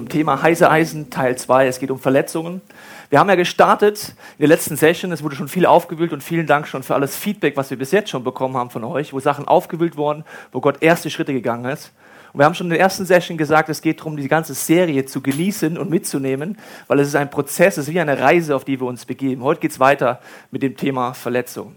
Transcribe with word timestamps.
zum 0.00 0.08
Thema 0.08 0.40
heiße 0.40 0.70
Eisen 0.70 1.10
Teil 1.10 1.36
2. 1.36 1.66
Es 1.66 1.78
geht 1.78 1.90
um 1.90 1.98
Verletzungen. 1.98 2.62
Wir 3.10 3.18
haben 3.18 3.28
ja 3.28 3.34
gestartet 3.34 4.14
in 4.38 4.38
der 4.38 4.48
letzten 4.48 4.74
Session, 4.74 5.12
es 5.12 5.22
wurde 5.22 5.36
schon 5.36 5.46
viel 5.46 5.66
aufgewühlt 5.66 6.14
und 6.14 6.22
vielen 6.22 6.46
Dank 6.46 6.66
schon 6.66 6.82
für 6.82 6.94
alles 6.94 7.14
Feedback, 7.14 7.54
was 7.58 7.68
wir 7.68 7.76
bis 7.76 7.90
jetzt 7.90 8.08
schon 8.08 8.24
bekommen 8.24 8.56
haben 8.56 8.70
von 8.70 8.82
euch, 8.82 9.12
wo 9.12 9.20
Sachen 9.20 9.46
aufgewühlt 9.46 9.98
wurden, 9.98 10.24
wo 10.52 10.62
Gott 10.62 10.78
erste 10.80 11.10
Schritte 11.10 11.34
gegangen 11.34 11.66
ist. 11.66 11.92
Und 12.32 12.40
wir 12.40 12.46
haben 12.46 12.54
schon 12.54 12.68
in 12.68 12.70
der 12.70 12.80
ersten 12.80 13.04
Session 13.04 13.36
gesagt, 13.36 13.68
es 13.68 13.82
geht 13.82 14.00
darum, 14.00 14.16
die 14.16 14.26
ganze 14.26 14.54
Serie 14.54 15.04
zu 15.04 15.20
genießen 15.20 15.76
und 15.76 15.90
mitzunehmen, 15.90 16.56
weil 16.86 16.98
es 17.00 17.08
ist 17.08 17.16
ein 17.16 17.28
Prozess, 17.28 17.76
es 17.76 17.86
ist 17.86 17.92
wie 17.92 18.00
eine 18.00 18.18
Reise, 18.18 18.56
auf 18.56 18.64
die 18.64 18.80
wir 18.80 18.86
uns 18.86 19.04
begeben. 19.04 19.42
Heute 19.42 19.60
geht 19.60 19.72
es 19.72 19.80
weiter 19.80 20.20
mit 20.50 20.62
dem 20.62 20.78
Thema 20.78 21.12
Verletzung. 21.12 21.74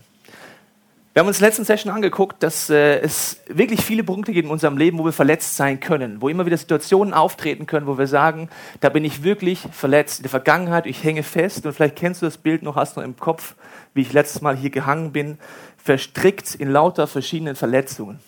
Wir 1.13 1.19
haben 1.19 1.27
uns 1.27 1.37
in 1.37 1.41
der 1.41 1.49
letzten 1.49 1.65
Session 1.65 1.93
angeguckt, 1.93 2.41
dass 2.41 2.71
äh, 2.71 2.99
es 3.01 3.39
wirklich 3.47 3.81
viele 3.81 4.03
Punkte 4.03 4.33
gibt 4.33 4.45
in 4.45 4.51
unserem 4.51 4.77
Leben, 4.77 4.97
wo 4.97 5.05
wir 5.05 5.11
verletzt 5.11 5.55
sein 5.55 5.79
können, 5.79 6.23
wo 6.23 6.27
immer 6.27 6.47
wieder 6.47 6.57
Situationen 6.57 7.13
auftreten 7.13 7.67
können, 7.67 7.85
wo 7.85 7.99
wir 7.99 8.07
sagen, 8.07 8.49
da 8.79 8.89
bin 8.89 9.05
ich 9.05 9.21
wirklich 9.21 9.59
verletzt. 9.71 10.17
In 10.17 10.23
der 10.23 10.31
Vergangenheit, 10.31 10.87
ich 10.87 11.03
hänge 11.03 11.21
fest 11.21 11.67
und 11.67 11.73
vielleicht 11.73 11.97
kennst 11.97 12.23
du 12.23 12.25
das 12.25 12.39
Bild 12.39 12.63
noch, 12.63 12.77
hast 12.77 12.97
noch 12.97 13.03
im 13.03 13.15
Kopf, 13.15 13.53
wie 13.93 14.01
ich 14.01 14.11
letztes 14.11 14.41
Mal 14.41 14.57
hier 14.57 14.71
gehangen 14.71 15.11
bin, 15.11 15.37
verstrickt 15.77 16.55
in 16.55 16.71
lauter 16.71 17.05
verschiedenen 17.05 17.55
Verletzungen. 17.55 18.19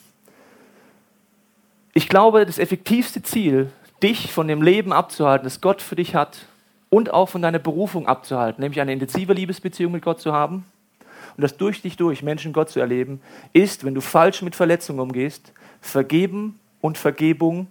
Ich 1.95 2.07
glaube, 2.07 2.45
das 2.45 2.59
effektivste 2.59 3.23
Ziel, 3.23 3.71
dich 4.03 4.31
von 4.31 4.47
dem 4.47 4.61
Leben 4.61 4.93
abzuhalten, 4.93 5.45
das 5.45 5.59
Gott 5.59 5.81
für 5.81 5.95
dich 5.95 6.13
hat, 6.13 6.45
und 6.91 7.11
auch 7.11 7.29
von 7.29 7.41
deiner 7.41 7.57
Berufung 7.57 8.07
abzuhalten, 8.07 8.61
nämlich 8.61 8.79
eine 8.79 8.93
intensive 8.93 9.33
Liebesbeziehung 9.33 9.91
mit 9.91 10.03
Gott 10.03 10.21
zu 10.21 10.31
haben, 10.31 10.65
und 11.37 11.41
das 11.41 11.57
durch 11.57 11.81
dich 11.81 11.97
durch 11.97 12.23
Menschen 12.23 12.53
Gott 12.53 12.69
zu 12.69 12.79
erleben, 12.79 13.21
ist, 13.53 13.83
wenn 13.83 13.93
du 13.93 14.01
falsch 14.01 14.41
mit 14.41 14.55
Verletzungen 14.55 14.99
umgehst, 14.99 15.53
vergeben 15.81 16.59
und 16.81 16.97
Vergebung 16.97 17.67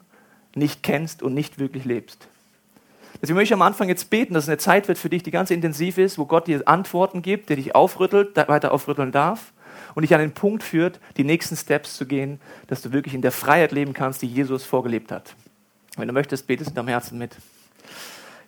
nicht 0.54 0.82
kennst 0.82 1.22
und 1.22 1.34
nicht 1.34 1.58
wirklich 1.58 1.84
lebst. 1.84 2.28
Deswegen 3.20 3.36
möchte 3.36 3.54
ich 3.54 3.58
am 3.58 3.62
Anfang 3.62 3.88
jetzt 3.88 4.10
beten, 4.10 4.34
dass 4.34 4.44
es 4.44 4.48
eine 4.48 4.58
Zeit 4.58 4.88
wird 4.88 4.98
für 4.98 5.08
dich, 5.08 5.22
die 5.22 5.30
ganz 5.30 5.50
intensiv 5.50 5.98
ist, 5.98 6.18
wo 6.18 6.26
Gott 6.26 6.46
dir 6.46 6.66
Antworten 6.66 7.22
gibt, 7.22 7.48
der 7.48 7.56
dich 7.56 7.74
aufrüttelt, 7.74 8.36
weiter 8.36 8.72
aufrütteln 8.72 9.12
darf 9.12 9.52
und 9.94 10.02
dich 10.02 10.14
an 10.14 10.20
den 10.20 10.32
Punkt 10.32 10.62
führt, 10.62 11.00
die 11.16 11.24
nächsten 11.24 11.56
Steps 11.56 11.96
zu 11.96 12.06
gehen, 12.06 12.40
dass 12.66 12.82
du 12.82 12.92
wirklich 12.92 13.14
in 13.14 13.22
der 13.22 13.32
Freiheit 13.32 13.72
leben 13.72 13.94
kannst, 13.94 14.22
die 14.22 14.26
Jesus 14.26 14.64
vorgelebt 14.64 15.10
hat. 15.10 15.34
Wenn 15.96 16.08
du 16.08 16.14
möchtest, 16.14 16.46
betest 16.46 16.70
in 16.70 16.76
deinem 16.76 16.88
Herzen 16.88 17.18
mit. 17.18 17.36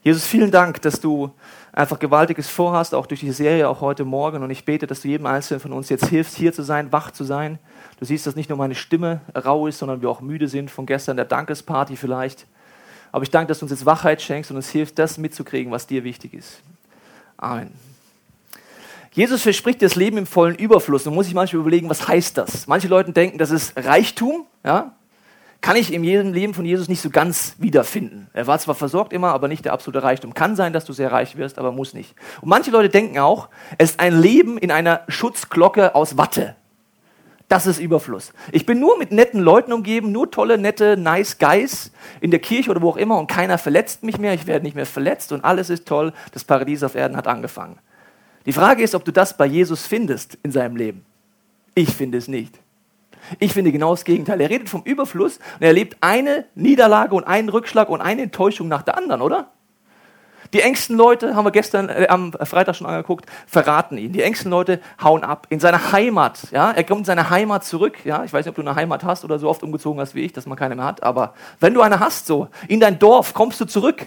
Jesus, 0.06 0.24
vielen 0.24 0.52
Dank, 0.52 0.80
dass 0.82 1.00
du 1.00 1.32
einfach 1.72 1.98
Gewaltiges 1.98 2.48
vorhast, 2.48 2.94
auch 2.94 3.06
durch 3.06 3.18
die 3.18 3.32
Serie, 3.32 3.68
auch 3.68 3.80
heute 3.80 4.04
Morgen. 4.04 4.44
Und 4.44 4.50
ich 4.50 4.64
bete, 4.64 4.86
dass 4.86 5.00
du 5.00 5.08
jedem 5.08 5.26
Einzelnen 5.26 5.58
von 5.58 5.72
uns 5.72 5.88
jetzt 5.88 6.06
hilfst, 6.06 6.36
hier 6.36 6.52
zu 6.52 6.62
sein, 6.62 6.92
wach 6.92 7.10
zu 7.10 7.24
sein. 7.24 7.58
Du 7.98 8.04
siehst, 8.04 8.24
dass 8.24 8.36
nicht 8.36 8.48
nur 8.48 8.56
meine 8.56 8.76
Stimme 8.76 9.20
rau 9.34 9.66
ist, 9.66 9.80
sondern 9.80 10.02
wir 10.02 10.08
auch 10.08 10.20
müde 10.20 10.46
sind 10.46 10.70
von 10.70 10.86
gestern 10.86 11.16
der 11.16 11.24
Dankesparty 11.24 11.96
vielleicht. 11.96 12.46
Aber 13.10 13.24
ich 13.24 13.32
danke, 13.32 13.48
dass 13.48 13.58
du 13.58 13.64
uns 13.64 13.72
jetzt 13.72 13.84
Wachheit 13.84 14.22
schenkst 14.22 14.52
und 14.52 14.56
uns 14.56 14.68
hilfst, 14.68 14.96
das 14.96 15.18
mitzukriegen, 15.18 15.72
was 15.72 15.88
dir 15.88 16.04
wichtig 16.04 16.34
ist. 16.34 16.60
Amen. 17.36 17.72
Jesus 19.10 19.42
verspricht 19.42 19.82
das 19.82 19.96
Leben 19.96 20.18
im 20.18 20.26
vollen 20.26 20.54
Überfluss. 20.54 21.04
Man 21.06 21.16
muss 21.16 21.26
sich 21.26 21.34
manchmal 21.34 21.62
überlegen, 21.62 21.90
was 21.90 22.06
heißt 22.06 22.38
das? 22.38 22.68
Manche 22.68 22.86
Leute 22.86 23.10
denken, 23.10 23.38
das 23.38 23.50
ist 23.50 23.76
Reichtum, 23.76 24.46
ja? 24.64 24.95
Kann 25.66 25.74
ich 25.74 25.92
im 25.92 26.04
Leben 26.04 26.54
von 26.54 26.64
Jesus 26.64 26.88
nicht 26.88 27.00
so 27.00 27.10
ganz 27.10 27.56
wiederfinden. 27.58 28.28
Er 28.32 28.46
war 28.46 28.56
zwar 28.60 28.76
versorgt 28.76 29.12
immer, 29.12 29.32
aber 29.32 29.48
nicht 29.48 29.64
der 29.64 29.72
absolute 29.72 30.04
Reichtum. 30.04 30.32
Kann 30.32 30.54
sein, 30.54 30.72
dass 30.72 30.84
du 30.84 30.92
sehr 30.92 31.10
reich 31.10 31.36
wirst, 31.36 31.58
aber 31.58 31.72
muss 31.72 31.92
nicht. 31.92 32.14
Und 32.40 32.50
manche 32.50 32.70
Leute 32.70 32.88
denken 32.88 33.18
auch, 33.18 33.48
es 33.76 33.90
ist 33.90 33.98
ein 33.98 34.16
Leben 34.16 34.58
in 34.58 34.70
einer 34.70 35.00
Schutzglocke 35.08 35.96
aus 35.96 36.16
Watte. 36.16 36.54
Das 37.48 37.66
ist 37.66 37.80
Überfluss. 37.80 38.32
Ich 38.52 38.64
bin 38.64 38.78
nur 38.78 38.96
mit 38.96 39.10
netten 39.10 39.40
Leuten 39.40 39.72
umgeben, 39.72 40.12
nur 40.12 40.30
tolle, 40.30 40.56
nette, 40.56 40.96
nice 40.96 41.36
Guys 41.36 41.90
in 42.20 42.30
der 42.30 42.38
Kirche 42.38 42.70
oder 42.70 42.80
wo 42.80 42.90
auch 42.90 42.96
immer 42.96 43.18
und 43.18 43.26
keiner 43.26 43.58
verletzt 43.58 44.04
mich 44.04 44.18
mehr, 44.18 44.34
ich 44.34 44.46
werde 44.46 44.64
nicht 44.64 44.76
mehr 44.76 44.86
verletzt 44.86 45.32
und 45.32 45.44
alles 45.44 45.68
ist 45.68 45.84
toll, 45.84 46.12
das 46.30 46.44
Paradies 46.44 46.84
auf 46.84 46.94
Erden 46.94 47.16
hat 47.16 47.26
angefangen. 47.26 47.80
Die 48.46 48.52
Frage 48.52 48.84
ist, 48.84 48.94
ob 48.94 49.04
du 49.04 49.10
das 49.10 49.36
bei 49.36 49.46
Jesus 49.46 49.84
findest 49.84 50.38
in 50.44 50.52
seinem 50.52 50.76
Leben. 50.76 51.04
Ich 51.74 51.88
finde 51.88 52.18
es 52.18 52.28
nicht. 52.28 52.56
Ich 53.38 53.52
finde 53.52 53.72
genau 53.72 53.90
das 53.90 54.04
Gegenteil. 54.04 54.40
Er 54.40 54.50
redet 54.50 54.68
vom 54.68 54.82
Überfluss 54.82 55.38
und 55.38 55.62
er 55.62 55.68
erlebt 55.68 55.96
eine 56.00 56.44
Niederlage 56.54 57.14
und 57.14 57.24
einen 57.24 57.48
Rückschlag 57.48 57.88
und 57.88 58.00
eine 58.00 58.22
Enttäuschung 58.22 58.68
nach 58.68 58.82
der 58.82 58.96
anderen, 58.96 59.22
oder? 59.22 59.48
Die 60.52 60.60
engsten 60.60 60.96
Leute, 60.96 61.34
haben 61.34 61.44
wir 61.44 61.50
gestern 61.50 61.88
äh, 61.88 62.06
am 62.08 62.32
Freitag 62.32 62.76
schon 62.76 62.86
angeguckt, 62.86 63.26
verraten 63.46 63.98
ihn. 63.98 64.12
Die 64.12 64.22
engsten 64.22 64.50
Leute 64.50 64.80
hauen 65.02 65.24
ab. 65.24 65.46
In 65.50 65.60
seiner 65.60 65.92
Heimat, 65.92 66.50
ja, 66.52 66.70
er 66.70 66.84
kommt 66.84 67.00
in 67.00 67.04
seine 67.04 67.30
Heimat 67.30 67.64
zurück, 67.64 68.04
ja. 68.04 68.24
Ich 68.24 68.32
weiß 68.32 68.44
nicht, 68.44 68.50
ob 68.50 68.54
du 68.56 68.62
eine 68.62 68.76
Heimat 68.76 69.04
hast 69.04 69.24
oder 69.24 69.38
so 69.38 69.48
oft 69.48 69.62
umgezogen 69.62 70.00
hast 70.00 70.14
wie 70.14 70.20
ich, 70.20 70.32
dass 70.32 70.46
man 70.46 70.56
keine 70.56 70.76
mehr 70.76 70.84
hat, 70.84 71.02
aber 71.02 71.34
wenn 71.60 71.74
du 71.74 71.80
eine 71.80 72.00
hast, 72.00 72.26
so, 72.26 72.48
in 72.68 72.80
dein 72.80 72.98
Dorf 72.98 73.34
kommst 73.34 73.60
du 73.60 73.64
zurück. 73.64 74.06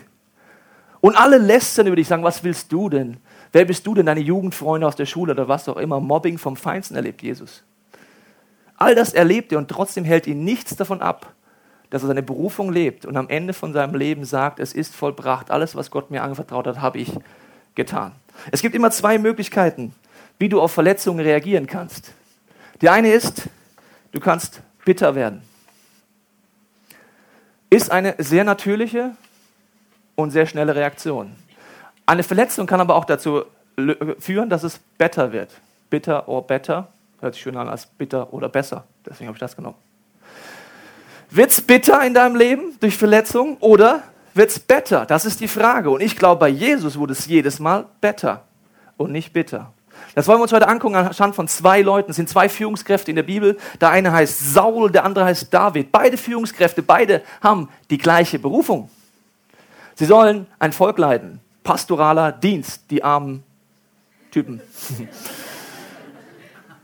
Und 1.01 1.15
alle 1.15 1.37
lästern 1.37 1.87
über 1.87 1.95
dich, 1.95 2.07
sagen, 2.07 2.23
was 2.23 2.43
willst 2.43 2.71
du 2.71 2.89
denn? 2.89 3.17
Wer 3.51 3.65
bist 3.65 3.87
du 3.87 3.93
denn? 3.93 4.05
Deine 4.05 4.19
Jugendfreunde 4.19 4.85
aus 4.85 4.95
der 4.95 5.05
Schule 5.05 5.31
oder 5.31 5.47
was 5.47 5.69
auch 5.69 5.77
immer. 5.77 5.99
Mobbing 5.99 6.37
vom 6.37 6.55
Feinsten 6.55 6.95
erlebt 6.95 7.21
Jesus. 7.21 7.63
All 8.79 8.95
das 8.95 9.13
erlebt 9.13 9.51
er 9.51 9.57
und 9.57 9.67
trotzdem 9.67 10.05
hält 10.05 10.25
ihn 10.25 10.45
nichts 10.45 10.75
davon 10.77 11.01
ab, 11.01 11.33
dass 11.89 12.01
er 12.01 12.07
seine 12.07 12.23
Berufung 12.23 12.71
lebt 12.71 13.05
und 13.05 13.17
am 13.17 13.27
Ende 13.27 13.53
von 13.53 13.73
seinem 13.73 13.93
Leben 13.93 14.23
sagt, 14.23 14.59
es 14.59 14.71
ist 14.71 14.95
vollbracht, 14.95 15.51
alles, 15.51 15.75
was 15.75 15.91
Gott 15.91 16.11
mir 16.11 16.23
anvertraut 16.23 16.65
hat, 16.65 16.79
habe 16.79 16.97
ich 16.97 17.11
getan. 17.75 18.13
Es 18.51 18.61
gibt 18.61 18.75
immer 18.75 18.89
zwei 18.89 19.17
Möglichkeiten, 19.17 19.93
wie 20.37 20.47
du 20.47 20.61
auf 20.61 20.71
Verletzungen 20.71 21.19
reagieren 21.19 21.67
kannst. 21.67 22.13
Die 22.81 22.87
eine 22.87 23.11
ist, 23.11 23.49
du 24.13 24.21
kannst 24.21 24.61
bitter 24.85 25.13
werden. 25.13 25.41
Ist 27.69 27.91
eine 27.91 28.15
sehr 28.17 28.45
natürliche 28.45 29.11
und 30.15 30.31
sehr 30.31 30.45
schnelle 30.45 30.73
Reaktion. 30.73 31.35
Eine 32.05 32.23
Verletzung 32.23 32.65
kann 32.65 32.79
aber 32.79 32.95
auch 32.95 33.05
dazu 33.05 33.43
führen, 34.19 34.49
dass 34.49 34.63
es 34.63 34.79
better 34.97 35.33
wird. 35.33 35.51
Bitter 35.89 36.29
or 36.29 36.47
better 36.47 36.87
Hört 37.21 37.33
sich 37.33 37.43
schön 37.43 37.57
an 37.57 37.67
als 37.67 37.85
bitter 37.85 38.33
oder 38.33 38.49
besser. 38.49 38.85
Deswegen 39.05 39.27
habe 39.27 39.35
ich 39.35 39.39
das 39.39 39.55
genommen. 39.55 39.77
Wird 41.29 41.51
es 41.51 41.61
bitter 41.61 42.03
in 42.03 42.13
deinem 42.13 42.35
Leben 42.35 42.75
durch 42.79 42.97
Verletzung 42.97 43.57
oder 43.57 44.03
wird 44.33 44.49
es 44.49 44.59
better? 44.59 45.05
Das 45.05 45.25
ist 45.25 45.39
die 45.41 45.47
Frage. 45.47 45.89
Und 45.89 46.01
ich 46.01 46.15
glaube, 46.15 46.39
bei 46.39 46.49
Jesus 46.49 46.97
wurde 46.97 47.13
es 47.13 47.25
jedes 47.27 47.59
Mal 47.59 47.85
better 48.01 48.45
und 48.97 49.11
nicht 49.11 49.33
bitter. 49.33 49.73
Das 50.15 50.27
wollen 50.27 50.39
wir 50.39 50.43
uns 50.43 50.53
heute 50.53 50.67
angucken 50.67 50.95
anhand 50.95 51.35
von 51.35 51.47
zwei 51.47 51.81
Leuten. 51.81 52.11
Es 52.11 52.15
sind 52.15 52.29
zwei 52.29 52.49
Führungskräfte 52.49 53.11
in 53.11 53.15
der 53.15 53.23
Bibel. 53.23 53.57
Der 53.79 53.89
eine 53.89 54.11
heißt 54.11 54.53
Saul, 54.53 54.91
der 54.91 55.03
andere 55.03 55.25
heißt 55.25 55.53
David. 55.53 55.91
Beide 55.91 56.17
Führungskräfte, 56.17 56.81
beide 56.81 57.21
haben 57.41 57.69
die 57.89 57.97
gleiche 57.97 58.39
Berufung. 58.39 58.89
Sie 59.95 60.05
sollen 60.05 60.47
ein 60.57 60.71
Volk 60.71 60.97
leiten. 60.97 61.41
Pastoraler 61.63 62.31
Dienst, 62.31 62.89
die 62.89 63.03
armen 63.03 63.43
Typen. 64.31 64.61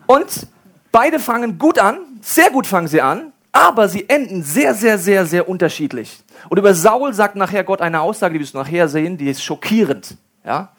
Und 0.07 0.47
beide 0.91 1.19
fangen 1.19 1.57
gut 1.57 1.79
an, 1.79 1.99
sehr 2.21 2.51
gut 2.51 2.67
fangen 2.67 2.87
sie 2.87 3.01
an, 3.01 3.33
aber 3.51 3.87
sie 3.87 4.09
enden 4.09 4.43
sehr, 4.43 4.73
sehr, 4.73 4.97
sehr, 4.97 5.25
sehr 5.25 5.47
unterschiedlich. 5.47 6.23
Und 6.49 6.57
über 6.57 6.73
Saul 6.73 7.13
sagt 7.13 7.35
nachher 7.35 7.63
Gott 7.63 7.81
eine 7.81 8.01
Aussage, 8.01 8.33
die 8.33 8.39
wirst 8.41 8.53
du 8.53 8.57
nachher 8.57 8.87
sehen, 8.87 9.17
die 9.17 9.29
ist 9.29 9.43
schockierend. 9.43 10.17
Ja? 10.45 10.73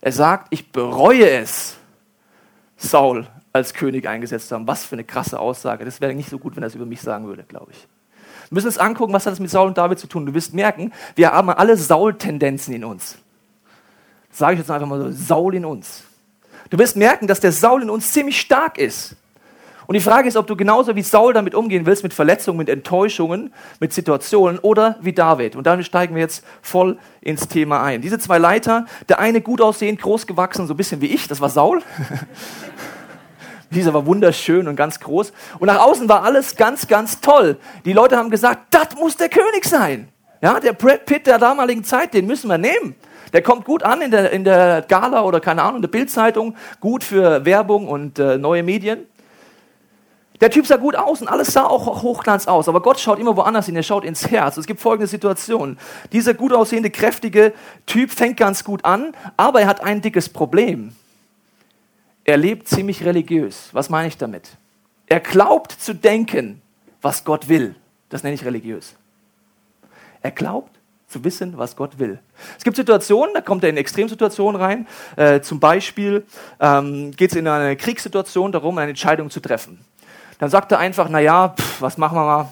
Er 0.00 0.12
sagt, 0.12 0.48
ich 0.50 0.70
bereue 0.72 1.30
es, 1.30 1.76
Saul 2.76 3.26
als 3.52 3.74
König 3.74 4.08
eingesetzt 4.08 4.48
zu 4.48 4.54
haben. 4.54 4.66
Was 4.66 4.84
für 4.84 4.94
eine 4.94 5.04
krasse 5.04 5.38
Aussage. 5.38 5.84
Das 5.84 6.00
wäre 6.00 6.14
nicht 6.14 6.30
so 6.30 6.38
gut, 6.38 6.56
wenn 6.56 6.62
er 6.62 6.68
es 6.68 6.74
über 6.74 6.86
mich 6.86 7.00
sagen 7.00 7.26
würde, 7.26 7.42
glaube 7.42 7.72
ich. 7.72 7.86
Wir 8.48 8.54
müssen 8.54 8.68
uns 8.68 8.78
angucken, 8.78 9.12
was 9.12 9.26
hat 9.26 9.32
das 9.32 9.40
mit 9.40 9.50
Saul 9.50 9.68
und 9.68 9.78
David 9.78 9.98
zu 9.98 10.06
tun. 10.06 10.24
Du 10.24 10.34
wirst 10.34 10.54
merken, 10.54 10.92
wir 11.16 11.32
haben 11.32 11.50
alle 11.50 11.76
Saul-Tendenzen 11.76 12.74
in 12.74 12.84
uns. 12.84 13.18
Sage 14.30 14.54
ich 14.54 14.58
jetzt 14.60 14.70
einfach 14.70 14.86
mal 14.86 15.00
so, 15.00 15.10
Saul 15.10 15.54
in 15.54 15.64
uns. 15.64 16.04
Du 16.70 16.78
wirst 16.78 16.96
merken, 16.96 17.26
dass 17.26 17.40
der 17.40 17.52
Saul 17.52 17.82
in 17.82 17.90
uns 17.90 18.12
ziemlich 18.12 18.40
stark 18.40 18.78
ist. 18.78 19.16
Und 19.88 19.94
die 19.94 20.00
Frage 20.00 20.28
ist, 20.28 20.36
ob 20.36 20.46
du 20.46 20.54
genauso 20.54 20.94
wie 20.96 21.02
Saul 21.02 21.32
damit 21.32 21.54
umgehen 21.54 21.86
willst, 21.86 22.02
mit 22.02 22.12
Verletzungen, 22.12 22.58
mit 22.58 22.68
Enttäuschungen, 22.68 23.54
mit 23.80 23.94
Situationen 23.94 24.58
oder 24.58 24.98
wie 25.00 25.14
David. 25.14 25.56
Und 25.56 25.66
damit 25.66 25.86
steigen 25.86 26.14
wir 26.14 26.20
jetzt 26.20 26.44
voll 26.60 26.98
ins 27.22 27.48
Thema 27.48 27.82
ein. 27.82 28.02
Diese 28.02 28.18
zwei 28.18 28.36
Leiter, 28.36 28.84
der 29.08 29.18
eine 29.18 29.40
gut 29.40 29.62
aussehend, 29.62 30.02
groß 30.02 30.26
gewachsen, 30.26 30.66
so 30.66 30.74
ein 30.74 30.76
bisschen 30.76 31.00
wie 31.00 31.06
ich, 31.06 31.26
das 31.26 31.40
war 31.40 31.48
Saul. 31.48 31.80
Dieser 33.70 33.94
war 33.94 34.04
wunderschön 34.04 34.68
und 34.68 34.76
ganz 34.76 35.00
groß. 35.00 35.32
Und 35.58 35.68
nach 35.68 35.80
außen 35.80 36.06
war 36.06 36.22
alles 36.22 36.56
ganz, 36.56 36.86
ganz 36.86 37.22
toll. 37.22 37.56
Die 37.86 37.94
Leute 37.94 38.18
haben 38.18 38.28
gesagt, 38.28 38.66
das 38.70 38.94
muss 38.94 39.16
der 39.16 39.30
König 39.30 39.64
sein. 39.64 40.08
Ja, 40.42 40.60
der 40.60 40.74
Brad 40.74 41.06
Pitt 41.06 41.26
der 41.26 41.38
damaligen 41.38 41.82
Zeit, 41.82 42.12
den 42.12 42.26
müssen 42.26 42.48
wir 42.48 42.58
nehmen. 42.58 42.94
Der 43.32 43.42
kommt 43.42 43.64
gut 43.64 43.82
an 43.82 44.00
in 44.00 44.10
der, 44.10 44.30
in 44.30 44.44
der 44.44 44.82
Gala 44.82 45.22
oder 45.22 45.40
keine 45.40 45.62
Ahnung, 45.62 45.76
in 45.76 45.82
der 45.82 45.88
Bildzeitung, 45.88 46.56
gut 46.80 47.04
für 47.04 47.44
Werbung 47.44 47.88
und 47.88 48.18
äh, 48.18 48.38
neue 48.38 48.62
Medien. 48.62 49.06
Der 50.40 50.50
Typ 50.50 50.66
sah 50.66 50.76
gut 50.76 50.94
aus 50.94 51.20
und 51.20 51.28
alles 51.28 51.52
sah 51.52 51.64
auch 51.64 52.02
hochglanz 52.02 52.46
aus, 52.46 52.68
aber 52.68 52.80
Gott 52.80 53.00
schaut 53.00 53.18
immer 53.18 53.36
woanders 53.36 53.66
hin, 53.66 53.74
er 53.74 53.82
schaut 53.82 54.04
ins 54.04 54.30
Herz. 54.30 54.56
Es 54.56 54.66
gibt 54.66 54.80
folgende 54.80 55.08
Situation. 55.08 55.78
Dieser 56.12 56.34
gut 56.34 56.52
aussehende, 56.52 56.90
kräftige 56.90 57.52
Typ 57.86 58.12
fängt 58.12 58.36
ganz 58.36 58.62
gut 58.62 58.84
an, 58.84 59.16
aber 59.36 59.62
er 59.62 59.66
hat 59.66 59.82
ein 59.82 60.00
dickes 60.00 60.28
Problem. 60.28 60.94
Er 62.24 62.36
lebt 62.36 62.68
ziemlich 62.68 63.04
religiös. 63.04 63.70
Was 63.72 63.90
meine 63.90 64.08
ich 64.08 64.16
damit? 64.16 64.50
Er 65.06 65.20
glaubt 65.20 65.72
zu 65.72 65.94
denken, 65.94 66.62
was 67.02 67.24
Gott 67.24 67.48
will. 67.48 67.74
Das 68.08 68.22
nenne 68.22 68.34
ich 68.34 68.44
religiös. 68.44 68.94
Er 70.22 70.30
glaubt 70.30 70.77
zu 71.08 71.24
wissen, 71.24 71.56
was 71.56 71.74
Gott 71.74 71.98
will. 71.98 72.18
Es 72.56 72.64
gibt 72.64 72.76
Situationen, 72.76 73.34
da 73.34 73.40
kommt 73.40 73.64
er 73.64 73.70
in 73.70 73.76
Extremsituationen 73.76 74.60
rein. 74.60 74.86
Äh, 75.16 75.40
zum 75.40 75.58
Beispiel 75.58 76.26
ähm, 76.60 77.12
geht 77.12 77.30
es 77.30 77.36
in 77.36 77.48
eine 77.48 77.76
Kriegssituation 77.76 78.52
darum, 78.52 78.76
eine 78.78 78.90
Entscheidung 78.90 79.30
zu 79.30 79.40
treffen. 79.40 79.80
Dann 80.38 80.50
sagt 80.50 80.70
er 80.70 80.78
einfach, 80.78 81.08
naja, 81.08 81.54
was 81.80 81.96
machen 81.96 82.16
wir 82.16 82.24
mal? 82.24 82.48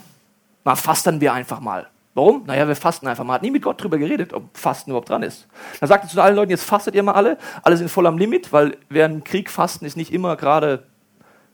Mal 0.64 0.74
fasten 0.74 1.20
wir 1.20 1.32
einfach 1.32 1.60
mal. 1.60 1.86
Warum? 2.14 2.44
Naja, 2.46 2.66
wir 2.66 2.74
fasten 2.74 3.06
einfach 3.06 3.24
mal. 3.24 3.34
Hat 3.34 3.42
nie 3.42 3.50
mit 3.50 3.62
Gott 3.62 3.80
drüber 3.80 3.98
geredet, 3.98 4.32
ob 4.32 4.56
Fasten 4.56 4.90
überhaupt 4.90 5.10
dran 5.10 5.22
ist. 5.22 5.46
Dann 5.80 5.88
sagt 5.88 6.04
er 6.04 6.10
zu 6.10 6.20
allen 6.20 6.34
Leuten, 6.34 6.50
jetzt 6.50 6.64
fastet 6.64 6.94
ihr 6.94 7.02
mal 7.02 7.12
alle. 7.12 7.36
Alle 7.62 7.76
sind 7.76 7.90
voll 7.90 8.06
am 8.06 8.16
Limit, 8.16 8.54
weil 8.54 8.78
während 8.88 9.26
Krieg 9.26 9.50
fasten 9.50 9.84
ist 9.84 9.98
nicht 9.98 10.12
immer 10.12 10.34
gerade 10.36 10.84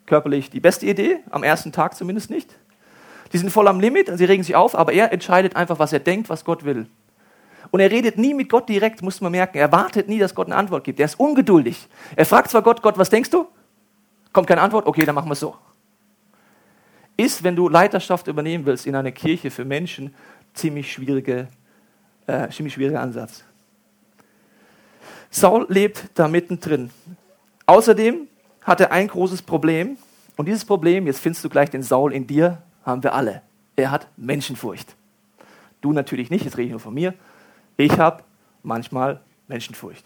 körperlich 0.06 0.50
die 0.50 0.60
beste 0.60 0.86
Idee, 0.86 1.18
am 1.30 1.42
ersten 1.42 1.72
Tag 1.72 1.96
zumindest 1.96 2.30
nicht. 2.30 2.48
Die 3.32 3.38
sind 3.38 3.50
voll 3.50 3.68
am 3.68 3.80
Limit, 3.80 4.10
sie 4.14 4.24
regen 4.24 4.42
sich 4.42 4.54
auf, 4.54 4.74
aber 4.74 4.92
er 4.92 5.12
entscheidet 5.12 5.56
einfach, 5.56 5.78
was 5.78 5.92
er 5.92 6.00
denkt, 6.00 6.28
was 6.28 6.44
Gott 6.44 6.64
will. 6.64 6.86
Und 7.70 7.80
er 7.80 7.90
redet 7.90 8.18
nie 8.18 8.34
mit 8.34 8.50
Gott 8.50 8.68
direkt, 8.68 9.00
muss 9.00 9.20
man 9.22 9.32
merken. 9.32 9.56
Er 9.56 9.72
wartet 9.72 10.08
nie, 10.08 10.18
dass 10.18 10.34
Gott 10.34 10.46
eine 10.46 10.56
Antwort 10.56 10.84
gibt. 10.84 11.00
Er 11.00 11.06
ist 11.06 11.18
ungeduldig. 11.18 11.88
Er 12.14 12.26
fragt 12.26 12.50
zwar 12.50 12.60
Gott, 12.62 12.82
Gott, 12.82 12.98
was 12.98 13.08
denkst 13.08 13.30
du? 13.30 13.46
Kommt 14.32 14.46
keine 14.46 14.60
Antwort? 14.60 14.86
Okay, 14.86 15.06
dann 15.06 15.14
machen 15.14 15.28
wir 15.28 15.32
es 15.32 15.40
so. 15.40 15.56
Ist, 17.16 17.42
wenn 17.42 17.56
du 17.56 17.68
Leiterschaft 17.68 18.26
übernehmen 18.26 18.66
willst 18.66 18.86
in 18.86 18.94
einer 18.94 19.12
Kirche 19.12 19.50
für 19.50 19.64
Menschen, 19.64 20.14
ziemlich, 20.52 20.92
schwierige, 20.92 21.48
äh, 22.26 22.48
ziemlich 22.50 22.74
schwieriger 22.74 23.00
Ansatz. 23.00 23.44
Saul 25.30 25.64
lebt 25.70 26.10
da 26.14 26.28
mittendrin. 26.28 26.90
Außerdem 27.64 28.28
hat 28.62 28.80
er 28.80 28.92
ein 28.92 29.08
großes 29.08 29.40
Problem. 29.40 29.96
Und 30.36 30.46
dieses 30.46 30.64
Problem, 30.64 31.06
jetzt 31.06 31.20
findest 31.20 31.44
du 31.44 31.48
gleich 31.48 31.70
den 31.70 31.82
Saul 31.82 32.12
in 32.12 32.26
dir, 32.26 32.62
haben 32.84 33.02
wir 33.02 33.14
alle. 33.14 33.42
Er 33.76 33.90
hat 33.90 34.08
Menschenfurcht. 34.16 34.94
Du 35.80 35.92
natürlich 35.92 36.30
nicht, 36.30 36.44
jetzt 36.44 36.56
rede 36.56 36.66
ich 36.66 36.70
nur 36.70 36.80
von 36.80 36.94
mir. 36.94 37.14
Ich 37.76 37.98
habe 37.98 38.22
manchmal 38.62 39.20
Menschenfurcht. 39.48 40.04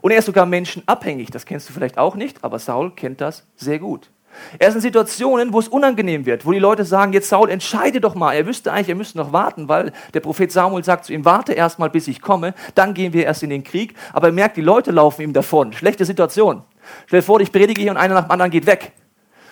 Und 0.00 0.10
er 0.10 0.18
ist 0.18 0.26
sogar 0.26 0.46
menschenabhängig. 0.46 1.30
Das 1.30 1.46
kennst 1.46 1.68
du 1.68 1.72
vielleicht 1.72 1.98
auch 1.98 2.14
nicht, 2.14 2.42
aber 2.42 2.58
Saul 2.58 2.90
kennt 2.92 3.20
das 3.20 3.46
sehr 3.56 3.78
gut. 3.78 4.10
Er 4.58 4.68
ist 4.68 4.74
in 4.74 4.80
Situationen, 4.80 5.52
wo 5.52 5.58
es 5.58 5.68
unangenehm 5.68 6.26
wird, 6.26 6.44
wo 6.46 6.52
die 6.52 6.58
Leute 6.58 6.84
sagen, 6.84 7.12
jetzt 7.12 7.28
Saul, 7.28 7.50
entscheide 7.50 8.00
doch 8.00 8.14
mal. 8.14 8.34
Er 8.34 8.46
wüsste 8.46 8.72
eigentlich, 8.72 8.90
er 8.90 8.94
müsste 8.94 9.18
noch 9.18 9.32
warten, 9.32 9.68
weil 9.68 9.92
der 10.14 10.20
Prophet 10.20 10.52
Samuel 10.52 10.84
sagt 10.84 11.06
zu 11.06 11.12
ihm, 11.12 11.24
warte 11.24 11.52
erst 11.52 11.78
mal, 11.78 11.90
bis 11.90 12.08
ich 12.08 12.20
komme, 12.20 12.54
dann 12.74 12.94
gehen 12.94 13.12
wir 13.12 13.24
erst 13.24 13.42
in 13.42 13.50
den 13.50 13.64
Krieg. 13.64 13.94
Aber 14.12 14.28
er 14.28 14.32
merkt, 14.32 14.56
die 14.56 14.62
Leute 14.62 14.90
laufen 14.90 15.22
ihm 15.22 15.32
davon. 15.32 15.72
Schlechte 15.72 16.04
Situation. 16.04 16.62
Stell 17.06 17.20
dir 17.20 17.26
vor, 17.26 17.40
ich 17.40 17.52
predige 17.52 17.80
hier 17.80 17.90
und 17.90 17.96
einer 17.96 18.14
nach 18.14 18.24
dem 18.24 18.30
anderen 18.30 18.50
geht 18.50 18.66
weg. 18.66 18.92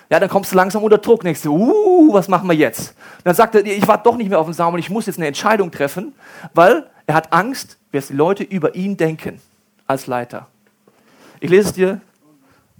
Ja, 0.08 0.20
dann 0.20 0.28
kommst 0.28 0.52
du 0.52 0.56
langsam 0.56 0.84
unter 0.84 0.98
Druck, 0.98 1.22
denkst 1.22 1.42
du, 1.42 1.52
uh, 1.52 2.12
was 2.12 2.28
machen 2.28 2.48
wir 2.48 2.54
jetzt? 2.54 2.94
Dann 3.24 3.34
sagt 3.34 3.56
er, 3.56 3.64
ich 3.64 3.86
warte 3.88 4.04
doch 4.04 4.16
nicht 4.16 4.28
mehr 4.28 4.38
auf 4.38 4.46
den 4.46 4.52
Samuel, 4.52 4.78
ich 4.78 4.90
muss 4.90 5.06
jetzt 5.06 5.18
eine 5.18 5.26
Entscheidung 5.26 5.70
treffen, 5.70 6.14
weil 6.54 6.88
er 7.06 7.14
hat 7.14 7.32
Angst, 7.32 7.76
was 7.92 8.08
die 8.08 8.12
Leute 8.14 8.44
über 8.44 8.74
ihn 8.74 8.96
denken 8.96 9.40
als 9.86 10.06
Leiter. 10.06 10.46
Ich 11.40 11.50
lese 11.50 11.68
es 11.68 11.74
dir. 11.74 12.00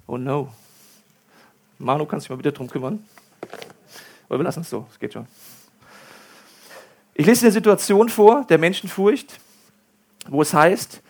Oh 0.06 0.16
no. 0.16 0.48
Manu, 1.78 2.06
kannst 2.06 2.26
du 2.26 2.28
dich 2.28 2.30
mal 2.30 2.42
bitte 2.42 2.52
drum 2.52 2.68
kümmern? 2.68 3.04
Oder 4.28 4.38
wir 4.38 4.44
lassen 4.44 4.60
es 4.60 4.70
so, 4.70 4.86
es 4.90 4.98
geht 4.98 5.12
schon. 5.12 5.26
Ich 7.14 7.26
lese 7.26 7.40
dir 7.40 7.46
eine 7.46 7.52
Situation 7.52 8.08
vor, 8.08 8.44
der 8.44 8.58
Menschenfurcht, 8.58 9.38
wo 10.28 10.42
es 10.42 10.52
heißt, 10.52 11.00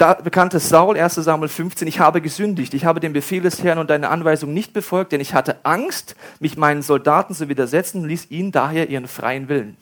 da 0.00 0.14
bekannte 0.14 0.60
Saul, 0.60 0.96
1 0.96 1.16
Samuel 1.16 1.50
15, 1.50 1.86
ich 1.86 2.00
habe 2.00 2.22
gesündigt, 2.22 2.72
ich 2.72 2.86
habe 2.86 3.00
den 3.00 3.12
Befehl 3.12 3.42
des 3.42 3.62
Herrn 3.62 3.76
und 3.76 3.90
deine 3.90 4.08
Anweisung 4.08 4.54
nicht 4.54 4.72
befolgt, 4.72 5.12
denn 5.12 5.20
ich 5.20 5.34
hatte 5.34 5.62
Angst, 5.62 6.16
mich 6.38 6.56
meinen 6.56 6.80
Soldaten 6.80 7.34
zu 7.34 7.50
widersetzen 7.50 8.00
und 8.00 8.08
ließ 8.08 8.30
ihnen 8.30 8.50
daher 8.50 8.88
ihren 8.88 9.06
freien 9.06 9.50
Willen. 9.50 9.76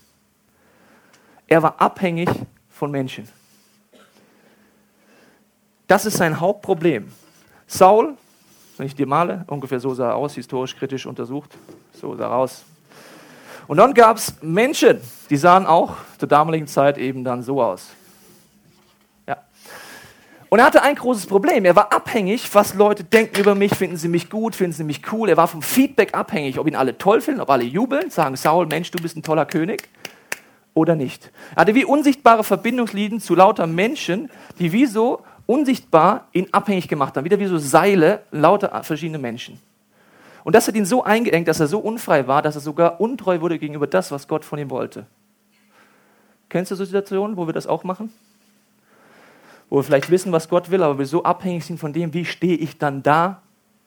Er 1.47 1.63
war 1.63 1.81
abhängig 1.81 2.29
von 2.69 2.91
Menschen. 2.91 3.29
Das 5.87 6.05
ist 6.05 6.17
sein 6.17 6.41
Hauptproblem. 6.41 7.13
Saul, 7.69 8.15
wenn 8.77 8.87
ich 8.87 8.97
dir 8.97 9.07
male, 9.07 9.45
ungefähr 9.47 9.79
so 9.79 9.95
sah 9.95 10.09
er 10.09 10.17
aus, 10.17 10.35
historisch 10.35 10.75
kritisch 10.75 11.07
untersucht, 11.07 11.57
so 11.93 12.17
sah 12.17 12.25
er 12.25 12.35
aus. 12.35 12.65
Und 13.69 13.77
dann 13.77 13.95
gab 13.95 14.17
es 14.17 14.35
Menschen, 14.43 15.01
die 15.31 15.37
sahen 15.37 15.65
auch 15.65 15.95
zur 16.19 16.29
damaligen 16.29 16.67
Zeit 16.67 16.99
eben 16.99 17.23
dann 17.23 17.45
so 17.45 17.63
aus. 17.63 17.91
Und 20.51 20.61
er 20.61 20.65
hatte 20.65 20.83
ein 20.83 20.95
großes 20.95 21.27
Problem. 21.27 21.65
Er 21.65 21.77
war 21.77 21.93
abhängig, 21.93 22.55
was 22.55 22.75
Leute 22.75 23.05
denken 23.05 23.39
über 23.39 23.55
mich, 23.55 23.75
finden 23.75 23.97
sie 23.97 24.09
mich 24.09 24.31
gut, 24.31 24.57
finden 24.57 24.73
sie 24.73 24.85
mich 24.85 25.13
cool. 25.13 25.29
Er 25.29 25.37
war 25.37 25.47
vom 25.47 25.61
Feedback 25.61 26.15
abhängig, 26.15 26.59
ob 26.59 26.67
ihn 26.67 26.77
alle 26.77 26.97
toll 26.97 27.21
finden, 27.21 27.41
ob 27.41 27.51
alle 27.51 27.65
jubeln, 27.65 28.11
sagen, 28.11 28.37
Saul, 28.37 28.67
Mensch, 28.67 28.91
du 28.91 29.03
bist 29.03 29.17
ein 29.17 29.23
toller 29.23 29.45
König 29.45 29.89
oder 30.73 30.95
nicht. 30.95 31.31
Er 31.55 31.63
hatte 31.63 31.75
wie 31.75 31.85
unsichtbare 31.85 32.45
Verbindungslinien 32.45 33.21
zu 33.21 33.35
lauter 33.35 33.67
Menschen, 33.67 34.31
die 34.59 34.73
wie 34.73 34.87
so 34.87 35.23
unsichtbar 35.45 36.29
ihn 36.33 36.49
abhängig 36.53 36.89
gemacht 36.89 37.17
haben. 37.17 37.25
Wieder 37.25 37.39
wie 37.39 37.47
so 37.47 37.59
Seile, 37.59 38.23
lauter 38.31 38.83
verschiedene 38.85 39.19
Menschen. 39.19 39.61
Und 40.45 40.55
das 40.55 40.67
hat 40.67 40.75
ihn 40.77 40.87
so 40.87 41.05
eingeengt, 41.05 41.47
dass 41.49 41.61
er 41.61 41.67
so 41.67 41.79
unfrei 41.79 42.27
war, 42.27 42.41
dass 42.41 42.55
er 42.55 42.63
sogar 42.63 43.01
untreu 43.03 43.41
wurde 43.43 43.59
gegenüber 43.59 43.87
das, 43.87 44.11
was 44.11 44.29
Gott 44.29 44.47
von 44.47 44.59
ihm 44.59 44.71
wollte. 44.71 45.07
Kennst 46.49 46.71
du 46.71 46.75
so 46.75 46.87
Situationen, 46.87 47.37
wo 47.37 47.47
wir 47.47 47.53
das 47.53 47.67
auch 47.67 47.85
machen? 47.85 48.11
Wo 49.71 49.77
wir 49.77 49.83
vielleicht 49.83 50.11
wissen, 50.11 50.33
was 50.33 50.49
Gott 50.49 50.71
will, 50.71 50.83
aber 50.83 50.99
wir 50.99 51.07
so 51.07 51.23
abhängig 51.23 51.65
sind 51.65 51.79
von 51.79 51.93
dem, 51.93 52.15
wie 52.15 52.25
stehe 52.25 52.57
ich 52.57 52.79
dann 52.79 53.03
da, 53.03 53.43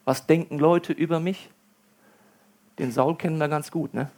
was 0.06 0.28
denken 0.28 0.60
Leute 0.60 0.94
über 0.94 1.20
mich. 1.20 1.50
Den 2.80 2.92
Saul 2.92 3.16
kennen 3.16 3.38
wir 3.38 3.48
ganz 3.48 3.72
gut, 3.72 3.94
ne? 3.94 4.10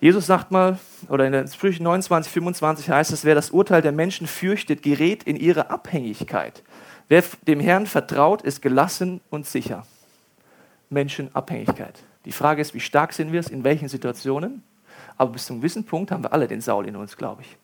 Jesus 0.00 0.26
sagt 0.26 0.50
mal, 0.50 0.80
oder 1.08 1.26
in 1.26 1.32
der 1.32 1.46
Sprüche 1.46 1.80
29, 1.80 2.32
25 2.32 2.90
heißt 2.90 3.12
es, 3.12 3.24
wer 3.24 3.36
das 3.36 3.52
Urteil 3.52 3.82
der 3.82 3.92
Menschen 3.92 4.26
fürchtet, 4.26 4.82
gerät 4.82 5.22
in 5.22 5.36
ihre 5.36 5.70
Abhängigkeit. 5.70 6.64
Wer 7.06 7.22
dem 7.46 7.60
Herrn 7.60 7.86
vertraut, 7.86 8.42
ist 8.42 8.62
gelassen 8.62 9.20
und 9.30 9.46
sicher. 9.46 9.86
Menschenabhängigkeit. 10.90 12.02
Die 12.24 12.32
Frage 12.32 12.62
ist, 12.62 12.74
wie 12.74 12.80
stark 12.80 13.12
sind 13.12 13.30
wir 13.30 13.38
es, 13.38 13.48
in 13.48 13.62
welchen 13.62 13.88
Situationen? 13.88 14.64
Aber 15.16 15.32
bis 15.32 15.46
zu 15.46 15.52
einem 15.52 15.60
gewissen 15.60 15.84
Punkt 15.84 16.10
haben 16.10 16.24
wir 16.24 16.32
alle 16.32 16.48
den 16.48 16.60
Saul 16.60 16.88
in 16.88 16.96
uns, 16.96 17.16
glaube 17.16 17.42
ich. 17.42 17.56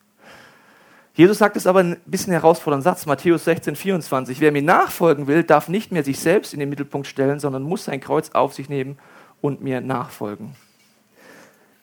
Jesus 1.18 1.38
sagt 1.38 1.56
es 1.56 1.66
aber 1.66 1.80
ein 1.80 1.96
bisschen 2.06 2.32
herausfordernden 2.32 2.84
Satz, 2.84 3.04
Matthäus 3.04 3.42
16, 3.42 3.74
24. 3.74 4.38
Wer 4.38 4.52
mir 4.52 4.62
nachfolgen 4.62 5.26
will, 5.26 5.42
darf 5.42 5.68
nicht 5.68 5.90
mehr 5.90 6.04
sich 6.04 6.20
selbst 6.20 6.54
in 6.54 6.60
den 6.60 6.68
Mittelpunkt 6.68 7.08
stellen, 7.08 7.40
sondern 7.40 7.64
muss 7.64 7.86
sein 7.86 7.98
Kreuz 7.98 8.30
auf 8.30 8.54
sich 8.54 8.68
nehmen 8.68 8.98
und 9.40 9.60
mir 9.60 9.80
nachfolgen. 9.80 10.54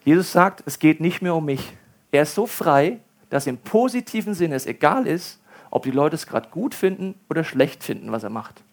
Jesus 0.06 0.32
sagt, 0.32 0.64
es 0.66 0.80
geht 0.80 1.02
nicht 1.02 1.22
mehr 1.22 1.36
um 1.36 1.44
mich. 1.44 1.74
Er 2.14 2.22
ist 2.22 2.34
so 2.34 2.48
frei, 2.48 3.02
dass 3.30 3.46
im 3.46 3.58
positiven 3.58 4.34
Sinne 4.34 4.56
es 4.56 4.66
egal 4.68 5.06
ist, 5.06 5.42
ob 5.70 5.84
die 5.84 5.92
Leute 5.92 6.16
es 6.16 6.28
gerade 6.28 6.48
gut 6.48 6.74
finden 6.74 7.16
oder 7.30 7.44
schlecht 7.44 7.84
finden, 7.84 8.14
was 8.14 8.24
er 8.24 8.30
macht. 8.30 8.64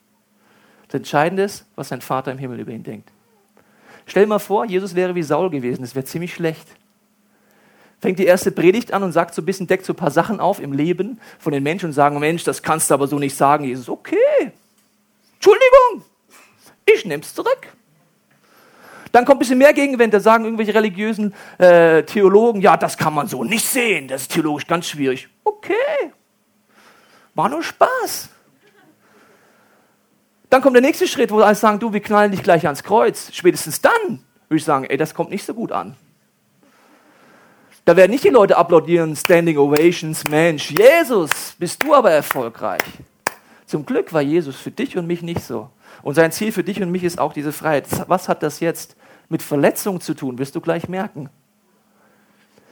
Das 0.86 0.94
Entscheidende 0.94 1.42
ist, 1.42 1.66
was 1.74 1.88
sein 1.88 2.02
Vater 2.02 2.30
im 2.30 2.38
Himmel 2.38 2.60
über 2.60 2.70
ihn 2.70 2.84
denkt. 2.84 3.10
Stell 4.06 4.22
dir 4.22 4.28
mal 4.28 4.38
vor, 4.38 4.64
Jesus 4.64 4.94
wäre 4.94 5.16
wie 5.16 5.24
Saul 5.24 5.50
gewesen, 5.50 5.82
das 5.82 5.96
wäre 5.96 6.04
ziemlich 6.04 6.32
schlecht 6.32 6.68
fängt 8.02 8.18
die 8.18 8.26
erste 8.26 8.50
Predigt 8.50 8.92
an 8.92 9.04
und 9.04 9.12
sagt 9.12 9.32
so 9.32 9.40
ein 9.40 9.44
bisschen, 9.44 9.68
deckt 9.68 9.86
so 9.86 9.92
ein 9.92 9.96
paar 9.96 10.10
Sachen 10.10 10.40
auf 10.40 10.60
im 10.60 10.72
Leben 10.72 11.20
von 11.38 11.52
den 11.52 11.62
Menschen 11.62 11.86
und 11.86 11.92
sagen, 11.92 12.18
Mensch, 12.18 12.42
das 12.42 12.62
kannst 12.62 12.90
du 12.90 12.94
aber 12.94 13.06
so 13.06 13.18
nicht 13.18 13.36
sagen. 13.36 13.64
Jesus, 13.64 13.88
okay, 13.88 14.52
Entschuldigung, 15.34 16.04
ich 16.84 17.04
nehme 17.06 17.22
es 17.22 17.32
zurück. 17.32 17.68
Dann 19.12 19.24
kommt 19.24 19.36
ein 19.36 19.38
bisschen 19.40 19.58
mehr 19.58 19.72
Gegenwind, 19.72 20.12
da 20.12 20.20
sagen 20.20 20.44
irgendwelche 20.44 20.74
religiösen 20.74 21.32
äh, 21.58 22.02
Theologen, 22.02 22.60
ja, 22.60 22.76
das 22.76 22.96
kann 22.96 23.14
man 23.14 23.28
so 23.28 23.44
nicht 23.44 23.64
sehen, 23.64 24.08
das 24.08 24.22
ist 24.22 24.32
theologisch 24.32 24.66
ganz 24.66 24.88
schwierig. 24.88 25.28
Okay, 25.44 25.74
war 27.34 27.48
nur 27.48 27.62
Spaß. 27.62 28.30
Dann 30.50 30.60
kommt 30.60 30.74
der 30.74 30.82
nächste 30.82 31.06
Schritt, 31.06 31.30
wo 31.30 31.38
alle 31.40 31.54
sagen, 31.54 31.78
du, 31.78 31.92
wir 31.92 32.00
knallen 32.00 32.32
dich 32.32 32.42
gleich 32.42 32.66
ans 32.66 32.82
Kreuz. 32.82 33.30
Spätestens 33.32 33.80
dann 33.80 34.24
würde 34.48 34.58
ich 34.58 34.64
sagen, 34.64 34.84
ey, 34.84 34.96
das 34.96 35.14
kommt 35.14 35.30
nicht 35.30 35.46
so 35.46 35.54
gut 35.54 35.72
an. 35.72 35.96
Da 37.84 37.96
werden 37.96 38.12
nicht 38.12 38.22
die 38.22 38.28
Leute 38.28 38.56
applaudieren, 38.56 39.16
Standing 39.16 39.58
Ovations, 39.58 40.24
Mensch, 40.24 40.70
Jesus, 40.70 41.56
bist 41.58 41.82
du 41.82 41.94
aber 41.94 42.12
erfolgreich. 42.12 42.82
Zum 43.66 43.84
Glück 43.84 44.12
war 44.12 44.22
Jesus 44.22 44.56
für 44.56 44.70
dich 44.70 44.96
und 44.96 45.06
mich 45.06 45.22
nicht 45.22 45.40
so. 45.40 45.68
Und 46.02 46.14
sein 46.14 46.30
Ziel 46.30 46.52
für 46.52 46.62
dich 46.62 46.80
und 46.80 46.92
mich 46.92 47.02
ist 47.02 47.18
auch 47.18 47.32
diese 47.32 47.52
Freiheit. 47.52 47.86
Was 48.06 48.28
hat 48.28 48.42
das 48.42 48.60
jetzt 48.60 48.96
mit 49.28 49.42
Verletzung 49.42 50.00
zu 50.00 50.14
tun, 50.14 50.38
wirst 50.38 50.54
du 50.54 50.60
gleich 50.60 50.88
merken. 50.88 51.28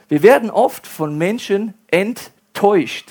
Wir 0.07 0.23
werden 0.23 0.49
oft 0.49 0.87
von 0.87 1.17
Menschen 1.17 1.73
enttäuscht. 1.87 3.09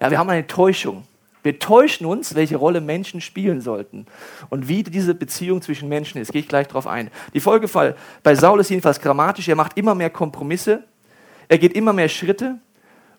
Ja, 0.00 0.10
wir 0.10 0.18
haben 0.18 0.30
eine 0.30 0.46
Täuschung. 0.46 1.04
Wir 1.42 1.58
täuschen 1.58 2.06
uns, 2.06 2.34
welche 2.34 2.56
Rolle 2.56 2.80
Menschen 2.80 3.20
spielen 3.20 3.60
sollten 3.62 4.06
und 4.50 4.68
wie 4.68 4.82
diese 4.82 5.14
Beziehung 5.14 5.62
zwischen 5.62 5.88
Menschen 5.88 6.20
ist. 6.20 6.32
Gehe 6.32 6.42
ich 6.42 6.48
gleich 6.48 6.66
darauf 6.66 6.86
ein. 6.86 7.10
Die 7.32 7.40
Folgefall 7.40 7.96
bei 8.22 8.34
Saul 8.34 8.60
ist 8.60 8.68
jedenfalls 8.68 9.00
grammatisch. 9.00 9.48
Er 9.48 9.56
macht 9.56 9.78
immer 9.78 9.94
mehr 9.94 10.10
Kompromisse, 10.10 10.84
er 11.50 11.58
geht 11.58 11.72
immer 11.72 11.92
mehr 11.92 12.08
Schritte 12.08 12.58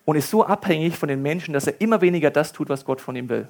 und 0.06 0.16
ist 0.16 0.30
so 0.30 0.44
abhängig 0.44 0.96
von 0.96 1.08
den 1.08 1.20
Menschen, 1.20 1.52
dass 1.52 1.66
er 1.66 1.78
immer 1.82 2.00
weniger 2.00 2.30
das 2.30 2.54
tut, 2.54 2.70
was 2.70 2.86
Gott 2.86 3.02
von 3.02 3.14
ihm 3.14 3.28
will. 3.28 3.46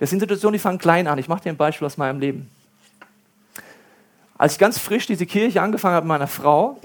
Das 0.00 0.10
sind 0.10 0.18
Situationen, 0.18 0.54
die 0.54 0.58
fangen 0.58 0.78
klein 0.78 1.06
an. 1.06 1.16
Ich 1.16 1.28
mache 1.28 1.44
dir 1.44 1.50
ein 1.50 1.56
Beispiel 1.56 1.86
aus 1.86 1.96
meinem 1.96 2.18
Leben. 2.18 2.50
Als 4.36 4.54
ich 4.54 4.58
ganz 4.58 4.76
frisch 4.76 5.06
diese 5.06 5.24
Kirche 5.24 5.62
angefangen 5.62 5.94
habe 5.94 6.04
mit 6.04 6.08
meiner 6.08 6.26
Frau, 6.26 6.80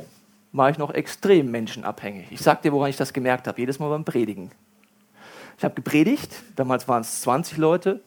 war 0.51 0.69
ich 0.69 0.77
noch 0.77 0.93
extrem 0.93 1.49
menschenabhängig. 1.49 2.27
Ich 2.29 2.41
sag 2.41 2.61
dir, 2.61 2.71
woran 2.71 2.91
ich 2.91 2.97
das 2.97 3.11
gemerkt 3.11 3.47
habe, 3.47 3.59
jedes 3.59 3.79
Mal 3.79 3.89
beim 3.89 4.05
Predigen. 4.05 4.51
Ich 5.57 5.63
habe 5.63 5.73
gepredigt, 5.73 6.31
damals 6.55 6.87
waren 6.87 7.01
es 7.01 7.21
20 7.21 7.57
Leute, 7.57 8.01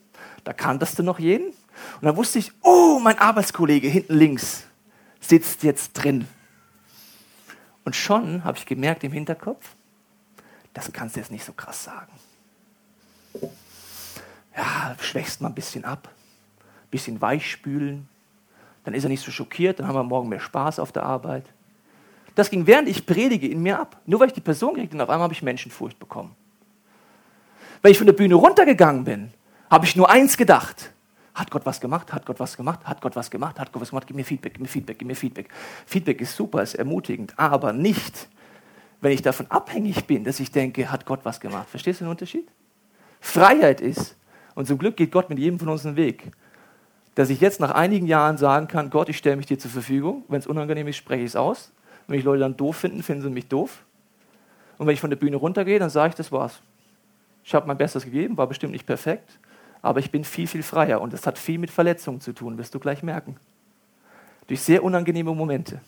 da 0.45 0.53
kanntest 0.53 1.01
du 1.01 1.03
noch 1.03 1.19
jeden. 1.19 1.49
Und 1.49 2.03
dann 2.03 2.17
wusste 2.17 2.39
ich, 2.39 2.53
oh, 2.63 3.01
mein 3.03 3.19
Arbeitskollege 3.19 3.89
hinten 3.89 4.15
links 4.15 4.67
sitzt 5.21 5.65
jetzt 5.65 5.95
drin. 5.95 6.29
Und 7.89 7.97
schon 7.97 8.45
habe 8.45 8.59
ich 8.59 8.67
gemerkt 8.67 9.03
im 9.03 9.13
Hinterkopf, 9.13 9.67
das 10.75 10.93
kannst 10.93 11.17
du 11.17 11.21
jetzt 11.21 11.33
nicht 11.33 11.43
so 11.43 11.55
krass 11.55 11.85
sagen. 11.85 12.13
Ja, 14.55 14.95
schwächst 15.01 15.41
mal 15.41 15.49
ein 15.49 15.55
bisschen 15.55 15.87
ab, 15.87 16.07
ein 16.59 16.91
bisschen 16.91 17.19
weichspülen, 17.23 18.07
dann 18.85 18.93
ist 18.93 19.05
er 19.05 19.09
nicht 19.09 19.25
so 19.25 19.31
schockiert, 19.31 19.81
dann 19.81 19.89
haben 19.89 19.95
wir 19.95 20.03
morgen 20.03 20.29
mehr 20.29 20.39
Spaß 20.39 20.81
auf 20.81 20.93
der 20.93 21.05
Arbeit. 21.05 21.47
Das 22.35 22.51
ging 22.51 22.67
während 22.67 22.91
ich 22.91 23.07
predige 23.07 23.49
in 23.49 23.63
mir 23.63 23.81
ab. 23.81 23.99
Nur 24.05 24.21
weil 24.21 24.29
ich 24.29 24.35
die 24.35 24.43
Person 24.43 24.75
kriegte 24.75 24.95
und 24.95 25.01
auf 25.01 25.09
einmal 25.09 25.25
habe 25.25 25.33
ich 25.33 25.41
Menschenfurcht 25.41 25.99
bekommen. 25.99 26.37
Wenn 27.81 27.93
ich 27.93 27.97
von 27.97 28.07
der 28.07 28.13
Bühne 28.13 28.35
runtergegangen 28.35 29.05
bin, 29.05 29.33
habe 29.71 29.87
ich 29.87 29.97
nur 29.97 30.11
eins 30.11 30.37
gedacht. 30.37 30.93
Hat 31.39 31.51
Gott 31.51 31.65
was 31.65 31.81
gemacht? 31.81 32.13
Hat 32.13 32.27
Gott 32.27 32.41
was 32.41 32.57
gemacht? 32.57 32.81
Hat 32.85 33.01
Gott 33.01 33.15
was 33.15 33.31
gemacht? 33.31 33.59
Hat 33.61 33.73
Gott 33.73 33.83
was 33.83 33.91
gemacht? 33.91 34.07
Gib 34.07 34.17
mir 34.17 34.25
Feedback, 34.25 34.55
gib 34.55 34.63
mir 34.63 34.69
Feedback, 34.69 34.99
gib 34.99 35.07
mir 35.07 35.15
Feedback. 35.15 35.49
Feedback 35.87 36.21
ist 36.21 36.35
super, 36.35 36.63
ist 36.63 36.75
ermutigend, 36.75 37.33
aber 37.39 37.73
nicht, 37.73 38.29
wenn 39.01 39.13
ich 39.13 39.23
davon 39.23 39.47
abhängig 39.49 40.07
bin, 40.07 40.25
dass 40.25 40.41
ich 40.41 40.51
denke, 40.51 40.91
hat 40.91 41.07
Gott 41.07 41.21
was 41.23 41.39
gemacht. 41.39 41.69
Verstehst 41.69 42.01
du 42.01 42.05
den 42.05 42.11
Unterschied? 42.11 42.49
Freiheit 43.21 43.81
ist, 43.81 44.17
und 44.57 44.67
zum 44.67 44.79
Glück 44.79 44.97
geht 44.97 45.13
Gott 45.13 45.31
mit 45.31 45.39
jedem 45.39 45.61
von 45.61 45.69
uns 45.69 45.87
einen 45.87 45.95
Weg, 45.95 46.33
dass 47.15 47.31
ich 47.31 47.41
jetzt 47.41 47.61
nach 47.61 47.71
einigen 47.71 48.09
Jahren 48.09 48.37
sagen 48.37 48.67
kann, 48.67 48.91
Gott, 48.91 49.09
ich 49.09 49.17
stelle 49.17 49.37
mich 49.37 49.47
dir 49.47 49.59
zur 49.59 49.71
Verfügung. 49.71 50.25
Wenn 50.27 50.41
es 50.41 50.49
unangenehm 50.49 50.89
ist, 50.89 50.97
spreche 50.97 51.23
ich 51.23 51.29
es 51.29 51.37
aus. 51.37 51.73
Wenn 52.09 52.17
mich 52.17 52.25
Leute 52.25 52.41
dann 52.41 52.57
doof 52.57 52.77
finden, 52.77 53.05
finden 53.05 53.23
sie 53.23 53.31
mich 53.31 53.47
doof. 53.47 53.85
Und 54.77 54.87
wenn 54.87 54.95
ich 54.95 55.01
von 55.01 55.11
der 55.11 55.17
Bühne 55.17 55.37
runtergehe, 55.37 55.79
dann 55.79 55.91
sage 55.91 56.11
ich, 56.11 56.15
das 56.17 56.33
war's. 56.33 56.61
Ich 57.45 57.55
habe 57.55 57.67
mein 57.69 57.79
Bestes 57.79 58.05
gegeben, 58.05 58.37
war 58.37 58.47
bestimmt 58.47 58.73
nicht 58.73 58.87
perfekt, 58.87 59.39
aber 59.83 60.01
ich 60.01 60.11
bin 60.11 60.25
viel, 60.25 60.47
viel 60.47 60.63
freier. 60.63 61.01
Und 61.01 61.13
das 61.13 61.27
hat 61.27 61.39
viel 61.39 61.59
mit 61.59 61.71
Verletzungen 61.71 62.21
zu 62.21 62.33
tun, 62.33 62.59
wirst 62.59 62.75
du 62.75 62.79
gleich 62.79 63.03
merken. 63.03 63.37
Durch 64.47 64.61
sehr 64.61 64.83
unangenehme 64.83 65.35
Momente. 65.35 65.81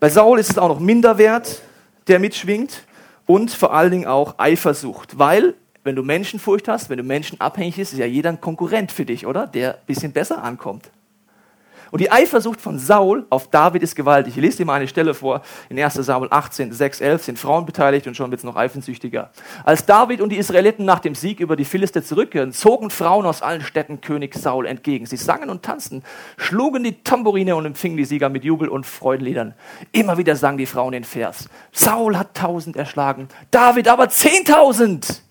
Bei 0.00 0.08
Saul 0.08 0.38
ist 0.38 0.50
es 0.50 0.58
auch 0.58 0.68
noch 0.68 0.80
Minderwert, 0.80 1.62
der 2.08 2.18
mitschwingt 2.18 2.84
und 3.26 3.50
vor 3.50 3.72
allen 3.72 3.90
Dingen 3.90 4.06
auch 4.06 4.38
Eifersucht, 4.38 5.18
weil 5.18 5.54
wenn 5.84 5.96
du 5.96 6.02
Menschenfurcht 6.02 6.66
hast, 6.68 6.90
wenn 6.90 6.98
du 6.98 7.04
menschenabhängig 7.04 7.76
bist, 7.76 7.92
ist 7.92 7.98
ja 7.98 8.06
jeder 8.06 8.30
ein 8.30 8.40
Konkurrent 8.40 8.90
für 8.90 9.04
dich, 9.04 9.26
oder? 9.26 9.46
Der 9.46 9.74
ein 9.74 9.86
bisschen 9.86 10.12
besser 10.12 10.42
ankommt. 10.42 10.90
Und 11.94 12.00
die 12.00 12.10
Eifersucht 12.10 12.60
von 12.60 12.76
Saul 12.76 13.24
auf 13.30 13.50
David 13.50 13.84
ist 13.84 13.94
gewaltig. 13.94 14.36
Ich 14.36 14.42
lese 14.42 14.56
dir 14.56 14.64
mal 14.64 14.74
eine 14.74 14.88
Stelle 14.88 15.14
vor. 15.14 15.42
In 15.68 15.78
1 15.78 15.94
Samuel 15.94 16.28
18, 16.32 16.72
6, 16.72 17.00
11 17.00 17.22
sind 17.22 17.38
Frauen 17.38 17.66
beteiligt 17.66 18.08
und 18.08 18.16
schon 18.16 18.32
wird 18.32 18.40
es 18.40 18.44
noch 18.44 18.56
eifersüchtiger. 18.56 19.30
Als 19.62 19.86
David 19.86 20.20
und 20.20 20.30
die 20.30 20.36
Israeliten 20.36 20.84
nach 20.84 20.98
dem 20.98 21.14
Sieg 21.14 21.38
über 21.38 21.54
die 21.54 21.64
Philister 21.64 22.02
zurückkehren, 22.02 22.52
zogen 22.52 22.90
Frauen 22.90 23.26
aus 23.26 23.42
allen 23.42 23.60
Städten 23.60 24.00
König 24.00 24.34
Saul 24.34 24.66
entgegen. 24.66 25.06
Sie 25.06 25.16
sangen 25.16 25.48
und 25.48 25.62
tanzten, 25.62 26.02
schlugen 26.36 26.82
die 26.82 27.00
Tambourine 27.04 27.54
und 27.54 27.64
empfingen 27.64 27.96
die 27.96 28.06
Sieger 28.06 28.28
mit 28.28 28.42
Jubel 28.42 28.68
und 28.68 28.86
Freudenliedern. 28.86 29.54
Immer 29.92 30.18
wieder 30.18 30.34
sangen 30.34 30.58
die 30.58 30.66
Frauen 30.66 30.94
den 30.94 31.04
Vers. 31.04 31.48
Saul 31.70 32.18
hat 32.18 32.34
tausend 32.34 32.74
erschlagen, 32.74 33.28
David 33.52 33.86
aber 33.86 34.08
zehntausend. 34.08 35.22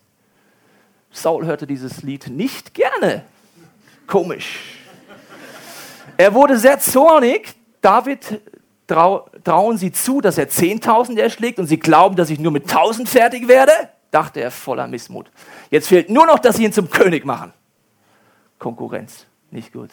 Saul 1.10 1.44
hörte 1.44 1.66
dieses 1.66 2.02
Lied 2.02 2.28
nicht 2.28 2.72
gerne. 2.72 3.22
Komisch. 4.06 4.83
Er 6.16 6.34
wurde 6.34 6.56
sehr 6.58 6.78
zornig. 6.78 7.54
David 7.80 8.40
trau, 8.86 9.28
trauen 9.42 9.76
sie 9.76 9.92
zu, 9.92 10.20
dass 10.20 10.38
er 10.38 10.48
10.000 10.48 11.18
erschlägt 11.18 11.58
und 11.58 11.66
sie 11.66 11.78
glauben, 11.78 12.16
dass 12.16 12.30
ich 12.30 12.38
nur 12.38 12.52
mit 12.52 12.66
1.000 12.66 13.06
fertig 13.06 13.48
werde? 13.48 13.72
dachte 14.14 14.40
er 14.40 14.52
voller 14.52 14.86
Missmut. 14.86 15.30
Jetzt 15.70 15.88
fehlt 15.88 16.08
nur 16.08 16.24
noch, 16.24 16.38
dass 16.38 16.56
sie 16.56 16.64
ihn 16.64 16.72
zum 16.72 16.88
König 16.88 17.24
machen. 17.24 17.52
Konkurrenz, 18.60 19.26
nicht 19.50 19.72
gut. 19.72 19.90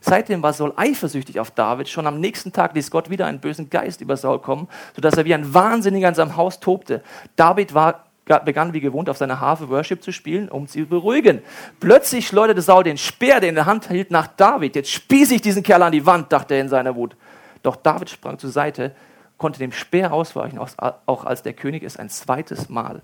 Seitdem 0.00 0.42
war 0.42 0.52
Saul 0.52 0.74
eifersüchtig 0.76 1.40
auf 1.40 1.50
David. 1.50 1.88
Schon 1.88 2.06
am 2.06 2.20
nächsten 2.20 2.52
Tag 2.52 2.74
ließ 2.74 2.90
Gott 2.90 3.08
wieder 3.08 3.24
einen 3.24 3.40
bösen 3.40 3.70
Geist 3.70 4.02
über 4.02 4.18
Saul 4.18 4.40
kommen, 4.40 4.68
sodass 4.94 5.14
er 5.14 5.24
wie 5.24 5.32
ein 5.32 5.54
Wahnsinniger 5.54 6.10
in 6.10 6.14
seinem 6.14 6.36
Haus 6.36 6.60
tobte. 6.60 7.02
David 7.36 7.72
war 7.72 8.07
begann 8.28 8.72
wie 8.72 8.80
gewohnt 8.80 9.08
auf 9.08 9.16
seiner 9.16 9.40
Harfe 9.40 9.68
Worship 9.68 10.02
zu 10.02 10.12
spielen, 10.12 10.48
um 10.48 10.66
sie 10.66 10.82
zu 10.82 10.88
beruhigen. 10.88 11.42
Plötzlich 11.80 12.26
schleuderte 12.26 12.62
Saul 12.62 12.84
den 12.84 12.98
Speer, 12.98 13.40
den 13.40 13.44
er 13.44 13.48
in 13.48 13.54
der 13.54 13.66
Hand 13.66 13.88
hielt, 13.88 14.10
nach 14.10 14.26
David. 14.26 14.76
Jetzt 14.76 14.90
spieße 14.90 15.34
ich 15.34 15.42
diesen 15.42 15.62
Kerl 15.62 15.82
an 15.82 15.92
die 15.92 16.06
Wand, 16.06 16.32
dachte 16.32 16.54
er 16.54 16.60
in 16.60 16.68
seiner 16.68 16.94
Wut. 16.94 17.16
Doch 17.62 17.76
David 17.76 18.10
sprang 18.10 18.38
zur 18.38 18.50
Seite, 18.50 18.94
konnte 19.38 19.58
dem 19.58 19.72
Speer 19.72 20.12
ausweichen, 20.12 20.58
auch 20.58 21.24
als 21.24 21.42
der 21.42 21.54
König 21.54 21.82
es 21.82 21.96
ein 21.96 22.10
zweites 22.10 22.68
Mal 22.68 23.02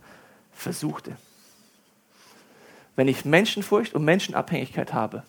versuchte. 0.53 1.13
Wenn 2.97 3.09
ich 3.09 3.25
Menschenfurcht 3.25 3.95
und 3.95 4.05
Menschenabhängigkeit 4.05 4.93
habe, 4.93 5.23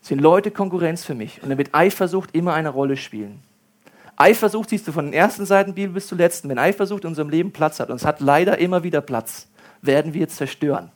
sind 0.00 0.20
Leute 0.20 0.50
Konkurrenz 0.50 1.04
für 1.04 1.14
mich 1.14 1.42
und 1.42 1.56
wird 1.58 1.74
Eifersucht 1.74 2.34
immer 2.34 2.54
eine 2.54 2.70
Rolle 2.70 2.96
spielen. 2.96 3.42
Eifersucht 4.16 4.70
siehst 4.70 4.88
du 4.88 4.92
von 4.92 5.04
den 5.04 5.14
ersten 5.14 5.44
Seiten 5.44 5.74
Bibel 5.74 5.92
bis 5.92 6.06
zur 6.06 6.18
letzten. 6.18 6.48
Wenn 6.48 6.58
Eifersucht 6.58 7.04
in 7.04 7.08
unserem 7.08 7.28
Leben 7.28 7.52
Platz 7.52 7.80
hat, 7.80 7.90
und 7.90 7.96
es 7.96 8.04
hat 8.04 8.20
leider 8.20 8.58
immer 8.58 8.82
wieder 8.82 9.00
Platz, 9.00 9.48
werden 9.82 10.14
wir 10.14 10.28
zerstören. 10.28 10.90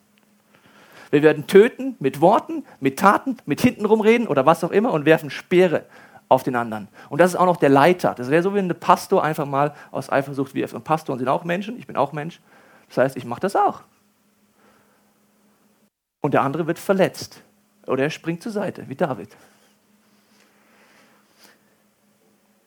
Wir 1.11 1.23
werden 1.23 1.47
töten 1.47 1.97
mit 1.99 2.21
Worten, 2.21 2.65
mit 2.79 2.99
Taten, 2.99 3.37
mit 3.45 3.61
hintenrum 3.61 4.01
reden 4.01 4.27
oder 4.27 4.47
was 4.47 4.65
auch 4.65 4.71
immer 4.71 4.93
und 4.93 5.05
werfen 5.05 5.29
Speere 5.29 5.85
auf 6.29 6.45
den 6.45 6.55
anderen. 6.55 6.89
Und 7.09 7.21
das 7.21 7.33
ist 7.33 7.37
auch 7.37 7.47
noch 7.47 7.57
der 7.57 7.69
Leiter. 7.69 8.15
Das 8.15 8.31
wäre 8.31 8.43
so, 8.43 8.55
wie 8.55 8.61
ein 8.61 8.69
Pastor 8.79 9.23
einfach 9.23 9.47
mal 9.47 9.75
aus 9.91 10.11
Eifersucht 10.11 10.55
wirft. 10.55 10.73
Und 10.73 10.85
Pastoren 10.85 11.19
sind 11.19 11.29
auch 11.29 11.45
Menschen, 11.45 11.77
ich 11.79 11.87
bin 11.87 11.97
auch 11.97 12.13
Mensch. 12.13 12.41
Das 12.89 12.99
heißt, 12.99 13.17
ich 13.17 13.25
mache 13.25 13.41
das 13.41 13.57
auch. 13.57 13.83
Und 16.21 16.35
der 16.35 16.43
andere 16.43 16.67
wird 16.67 16.79
verletzt. 16.79 17.43
Oder 17.87 18.05
er 18.05 18.11
springt 18.11 18.43
zur 18.43 18.53
Seite, 18.53 18.89
wie 18.89 18.95
David. 18.95 19.31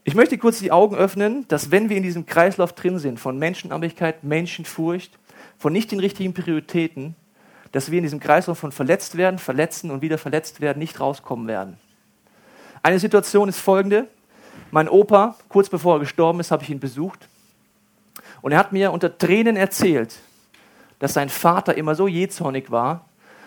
Ich 0.05 0.15
möchte 0.15 0.37
kurz 0.37 0.59
die 0.59 0.71
Augen 0.71 0.95
öffnen, 0.95 1.47
dass 1.47 1.71
wenn 1.71 1.87
wir 1.89 1.95
in 1.95 2.03
diesem 2.03 2.25
Kreislauf 2.25 2.73
drin 2.73 2.99
sind 2.99 3.21
von 3.21 3.39
Menschenabhängigkeit, 3.39 4.23
Menschenfurcht, 4.23 5.17
von 5.57 5.71
nicht 5.71 5.91
den 5.91 5.99
richtigen 5.99 6.33
Prioritäten, 6.33 7.15
dass 7.71 7.89
wir 7.89 7.99
in 7.99 8.03
diesem 8.03 8.19
Kreislauf 8.19 8.59
von 8.59 8.73
verletzt 8.73 9.15
werden, 9.15 9.39
verletzen 9.39 9.91
und 9.91 10.01
wieder 10.01 10.17
verletzt 10.17 10.59
werden, 10.59 10.79
nicht 10.79 10.99
rauskommen 10.99 11.47
werden. 11.47 11.77
Eine 12.81 12.99
Situation 12.99 13.47
ist 13.47 13.59
folgende. 13.59 14.07
Mein 14.71 14.89
Opa, 14.89 15.37
kurz 15.47 15.69
bevor 15.69 15.95
er 15.95 15.99
gestorben 16.01 16.41
ist, 16.41 16.51
habe 16.51 16.63
ich 16.63 16.69
ihn 16.69 16.81
besucht. 16.81 17.29
Und 18.41 18.51
er 18.51 18.57
hat 18.57 18.73
mir 18.73 18.91
unter 18.91 19.17
Tränen 19.17 19.55
erzählt, 19.55 20.19
dass 20.99 21.13
sein 21.13 21.29
Vater 21.29 21.77
immer 21.77 21.95
so 21.95 22.09
jähzornig 22.09 22.69
war 22.69 23.05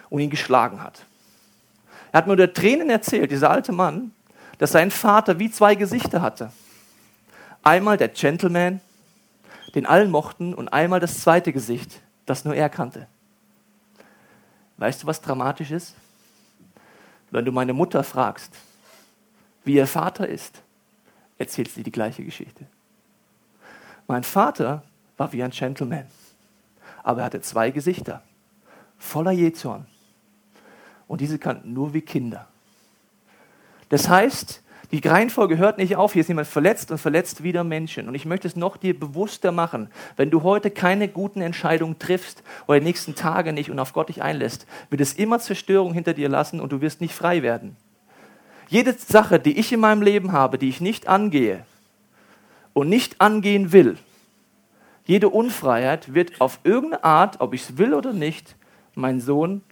und 0.08 0.20
ihn 0.20 0.30
geschlagen 0.30 0.82
hat. 0.82 1.04
Er 2.12 2.18
hat 2.18 2.26
mir 2.26 2.32
unter 2.32 2.52
Tränen 2.52 2.88
erzählt, 2.88 3.30
dieser 3.30 3.50
alte 3.50 3.72
Mann, 3.72 4.12
dass 4.58 4.72
sein 4.72 4.90
Vater 4.90 5.38
wie 5.38 5.50
zwei 5.50 5.74
Gesichter 5.74 6.22
hatte. 6.22 6.52
Einmal 7.62 7.96
der 7.96 8.08
Gentleman, 8.08 8.80
den 9.74 9.86
allen 9.86 10.10
mochten, 10.10 10.54
und 10.54 10.68
einmal 10.68 11.00
das 11.00 11.20
zweite 11.20 11.52
Gesicht, 11.52 12.00
das 12.24 12.44
nur 12.44 12.54
er 12.54 12.68
kannte. 12.68 13.06
Weißt 14.78 15.02
du, 15.02 15.06
was 15.06 15.20
dramatisch 15.20 15.70
ist? 15.70 15.94
Wenn 17.30 17.44
du 17.44 17.52
meine 17.52 17.72
Mutter 17.72 18.04
fragst, 18.04 18.54
wie 19.64 19.74
ihr 19.74 19.86
Vater 19.86 20.28
ist, 20.28 20.62
erzählt 21.38 21.70
sie 21.70 21.82
die 21.82 21.92
gleiche 21.92 22.24
Geschichte. 22.24 22.66
Mein 24.06 24.22
Vater 24.22 24.82
war 25.16 25.32
wie 25.32 25.42
ein 25.42 25.50
Gentleman, 25.50 26.06
aber 27.02 27.20
er 27.22 27.26
hatte 27.26 27.40
zwei 27.40 27.70
Gesichter, 27.70 28.22
voller 28.98 29.32
Jezorn. 29.32 29.86
Und 31.08 31.20
diese 31.20 31.38
kannten 31.38 31.72
nur 31.72 31.92
wie 31.94 32.02
Kinder. 32.02 32.46
Das 33.88 34.08
heißt, 34.08 34.62
die 34.92 35.06
Reihenfolge 35.06 35.58
hört 35.58 35.78
nicht 35.78 35.96
auf. 35.96 36.12
Hier 36.12 36.20
ist 36.20 36.28
jemand 36.28 36.46
verletzt 36.46 36.90
und 36.90 36.98
verletzt 36.98 37.42
wieder 37.42 37.64
Menschen. 37.64 38.08
Und 38.08 38.14
ich 38.14 38.24
möchte 38.24 38.46
es 38.46 38.56
noch 38.56 38.76
dir 38.76 38.98
bewusster 38.98 39.50
machen. 39.50 39.90
Wenn 40.16 40.30
du 40.30 40.42
heute 40.42 40.70
keine 40.70 41.08
guten 41.08 41.40
Entscheidungen 41.40 41.98
triffst 41.98 42.42
oder 42.66 42.78
die 42.78 42.86
nächsten 42.86 43.14
Tage 43.14 43.52
nicht 43.52 43.70
und 43.70 43.78
auf 43.78 43.92
Gott 43.92 44.08
dich 44.08 44.22
einlässt, 44.22 44.66
wird 44.90 45.00
es 45.00 45.14
immer 45.14 45.40
Zerstörung 45.40 45.92
hinter 45.92 46.14
dir 46.14 46.28
lassen 46.28 46.60
und 46.60 46.70
du 46.72 46.80
wirst 46.80 47.00
nicht 47.00 47.14
frei 47.14 47.42
werden. 47.42 47.76
Jede 48.68 48.92
Sache, 48.94 49.38
die 49.38 49.58
ich 49.58 49.72
in 49.72 49.80
meinem 49.80 50.02
Leben 50.02 50.32
habe, 50.32 50.58
die 50.58 50.68
ich 50.68 50.80
nicht 50.80 51.08
angehe 51.08 51.64
und 52.72 52.88
nicht 52.88 53.20
angehen 53.20 53.72
will, 53.72 53.96
jede 55.04 55.28
Unfreiheit 55.28 56.14
wird 56.14 56.40
auf 56.40 56.58
irgendeine 56.64 57.04
Art, 57.04 57.40
ob 57.40 57.54
ich 57.54 57.62
es 57.62 57.78
will 57.78 57.94
oder 57.94 58.12
nicht, 58.12 58.56
mein 58.94 59.20
Sohn 59.20 59.62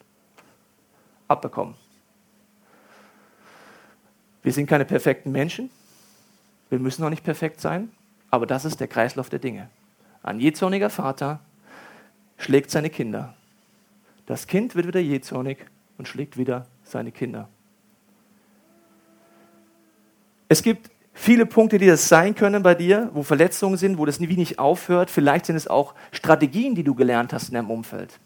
abbekommen. 1.26 1.74
Wir 4.44 4.52
sind 4.52 4.68
keine 4.68 4.84
perfekten 4.84 5.32
Menschen. 5.32 5.70
Wir 6.70 6.78
müssen 6.78 7.02
auch 7.02 7.10
nicht 7.10 7.24
perfekt 7.24 7.60
sein. 7.60 7.90
Aber 8.30 8.46
das 8.46 8.64
ist 8.64 8.78
der 8.78 8.88
Kreislauf 8.88 9.30
der 9.30 9.38
Dinge. 9.38 9.68
Ein 10.22 10.38
jähzorniger 10.38 10.90
Vater 10.90 11.40
schlägt 12.36 12.70
seine 12.70 12.90
Kinder. 12.90 13.34
Das 14.26 14.46
Kind 14.46 14.76
wird 14.76 14.86
wieder 14.86 15.00
jähzornig 15.00 15.58
und 15.98 16.08
schlägt 16.08 16.36
wieder 16.36 16.66
seine 16.82 17.10
Kinder. 17.10 17.48
Es 20.48 20.62
gibt 20.62 20.90
viele 21.14 21.46
Punkte, 21.46 21.78
die 21.78 21.86
das 21.86 22.08
sein 22.08 22.34
können 22.34 22.62
bei 22.62 22.74
dir, 22.74 23.10
wo 23.14 23.22
Verletzungen 23.22 23.76
sind, 23.78 23.98
wo 23.98 24.04
das 24.04 24.20
wie 24.20 24.36
nicht 24.36 24.58
aufhört. 24.58 25.10
Vielleicht 25.10 25.46
sind 25.46 25.56
es 25.56 25.68
auch 25.68 25.94
Strategien, 26.12 26.74
die 26.74 26.84
du 26.84 26.94
gelernt 26.94 27.32
hast 27.32 27.48
in 27.48 27.54
deinem 27.54 27.70
Umfeld. 27.70 28.18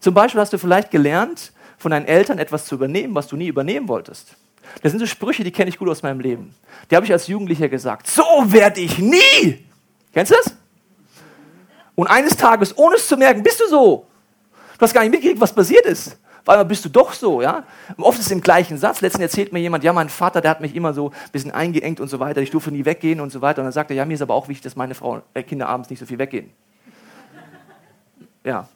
Zum 0.00 0.14
Beispiel 0.14 0.40
hast 0.40 0.52
du 0.52 0.58
vielleicht 0.58 0.90
gelernt, 0.90 1.52
von 1.76 1.90
deinen 1.90 2.06
Eltern 2.06 2.38
etwas 2.38 2.64
zu 2.64 2.76
übernehmen, 2.76 3.14
was 3.14 3.26
du 3.26 3.36
nie 3.36 3.48
übernehmen 3.48 3.88
wolltest. 3.88 4.36
Das 4.82 4.92
sind 4.92 5.00
so 5.00 5.06
Sprüche, 5.06 5.44
die 5.44 5.50
kenne 5.50 5.68
ich 5.68 5.78
gut 5.78 5.88
aus 5.88 6.02
meinem 6.02 6.20
Leben. 6.20 6.54
Die 6.90 6.96
habe 6.96 7.04
ich 7.06 7.12
als 7.12 7.26
Jugendlicher 7.26 7.68
gesagt. 7.68 8.06
So 8.06 8.24
werde 8.46 8.80
ich 8.80 8.98
nie. 8.98 9.64
Kennst 10.12 10.32
du 10.32 10.36
das? 10.36 10.54
Und 11.94 12.06
eines 12.06 12.36
Tages, 12.36 12.76
ohne 12.78 12.96
es 12.96 13.08
zu 13.08 13.16
merken, 13.16 13.42
bist 13.42 13.60
du 13.60 13.68
so. 13.68 14.06
Du 14.78 14.82
hast 14.82 14.94
gar 14.94 15.02
nicht 15.02 15.10
mitgekriegt, 15.10 15.40
was 15.40 15.52
passiert 15.52 15.84
ist. 15.84 16.16
Einmal 16.46 16.64
bist 16.64 16.82
du 16.84 16.88
doch 16.88 17.12
so, 17.12 17.42
ja. 17.42 17.64
Und 17.96 18.04
oft 18.04 18.18
ist 18.18 18.26
es 18.26 18.32
im 18.32 18.40
gleichen 18.40 18.78
Satz. 18.78 19.02
Letztens 19.02 19.22
erzählt 19.22 19.52
mir 19.52 19.58
jemand, 19.58 19.84
ja, 19.84 19.92
mein 19.92 20.08
Vater, 20.08 20.40
der 20.40 20.50
hat 20.50 20.62
mich 20.62 20.74
immer 20.74 20.94
so 20.94 21.10
ein 21.10 21.30
bisschen 21.30 21.50
eingeengt 21.50 22.00
und 22.00 22.08
so 22.08 22.20
weiter. 22.20 22.40
Ich 22.40 22.50
durfte 22.50 22.70
nie 22.70 22.86
weggehen 22.86 23.20
und 23.20 23.30
so 23.30 23.42
weiter. 23.42 23.60
Und 23.60 23.66
dann 23.66 23.72
sagt 23.72 23.90
er, 23.90 23.96
ja, 23.96 24.06
mir 24.06 24.14
ist 24.14 24.22
aber 24.22 24.32
auch 24.32 24.48
wichtig, 24.48 24.62
dass 24.62 24.74
meine 24.74 24.94
Frau, 24.94 25.20
äh, 25.34 25.42
Kinder 25.42 25.68
abends 25.68 25.90
nicht 25.90 25.98
so 25.98 26.06
viel 26.06 26.18
weggehen. 26.18 26.50
Ja, 28.44 28.66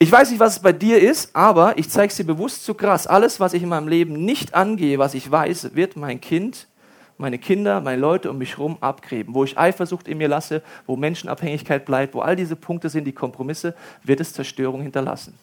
ich 0.00 0.12
weiß 0.12 0.30
nicht, 0.30 0.38
was 0.38 0.56
es 0.56 0.62
bei 0.62 0.72
dir 0.72 1.00
ist, 1.00 1.34
aber 1.34 1.76
ich 1.76 1.90
zeige 1.90 2.10
es 2.10 2.16
dir 2.16 2.24
bewusst 2.24 2.64
zu 2.64 2.74
krass. 2.74 3.06
Alles, 3.08 3.40
was 3.40 3.52
ich 3.52 3.62
in 3.62 3.68
meinem 3.68 3.88
Leben 3.88 4.24
nicht 4.24 4.54
angehe, 4.54 4.98
was 4.98 5.14
ich 5.14 5.28
weiß, 5.28 5.74
wird 5.74 5.96
mein 5.96 6.20
Kind, 6.20 6.68
meine 7.16 7.38
Kinder, 7.38 7.80
meine 7.80 8.00
Leute 8.00 8.30
um 8.30 8.38
mich 8.38 8.52
herum 8.52 8.78
abgräben. 8.80 9.34
Wo 9.34 9.42
ich 9.42 9.58
Eifersucht 9.58 10.06
in 10.06 10.18
mir 10.18 10.28
lasse, 10.28 10.62
wo 10.86 10.94
Menschenabhängigkeit 10.94 11.84
bleibt, 11.84 12.14
wo 12.14 12.20
all 12.20 12.36
diese 12.36 12.54
Punkte 12.54 12.88
sind, 12.88 13.04
die 13.04 13.12
Kompromisse, 13.12 13.74
wird 14.04 14.20
es 14.20 14.32
Zerstörung 14.32 14.82
hinterlassen. 14.82 15.34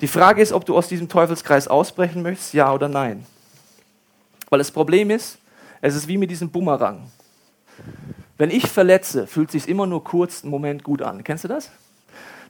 Die 0.00 0.08
Frage 0.08 0.40
ist, 0.40 0.52
ob 0.52 0.64
du 0.64 0.74
aus 0.74 0.88
diesem 0.88 1.08
Teufelskreis 1.08 1.68
ausbrechen 1.68 2.22
möchtest, 2.22 2.54
ja 2.54 2.72
oder 2.72 2.88
nein. 2.88 3.26
Weil 4.48 4.58
das 4.58 4.70
Problem 4.70 5.10
ist, 5.10 5.38
es 5.82 5.94
ist 5.94 6.08
wie 6.08 6.16
mit 6.16 6.30
diesem 6.30 6.50
Bumerang. 6.50 7.10
Wenn 8.38 8.50
ich 8.50 8.66
verletze, 8.66 9.26
fühlt 9.26 9.48
es 9.50 9.52
sich 9.52 9.68
immer 9.68 9.86
nur 9.86 10.02
kurz 10.02 10.42
einen 10.42 10.50
Moment 10.50 10.82
gut 10.82 11.02
an. 11.02 11.22
Kennst 11.22 11.44
du 11.44 11.48
das? 11.48 11.70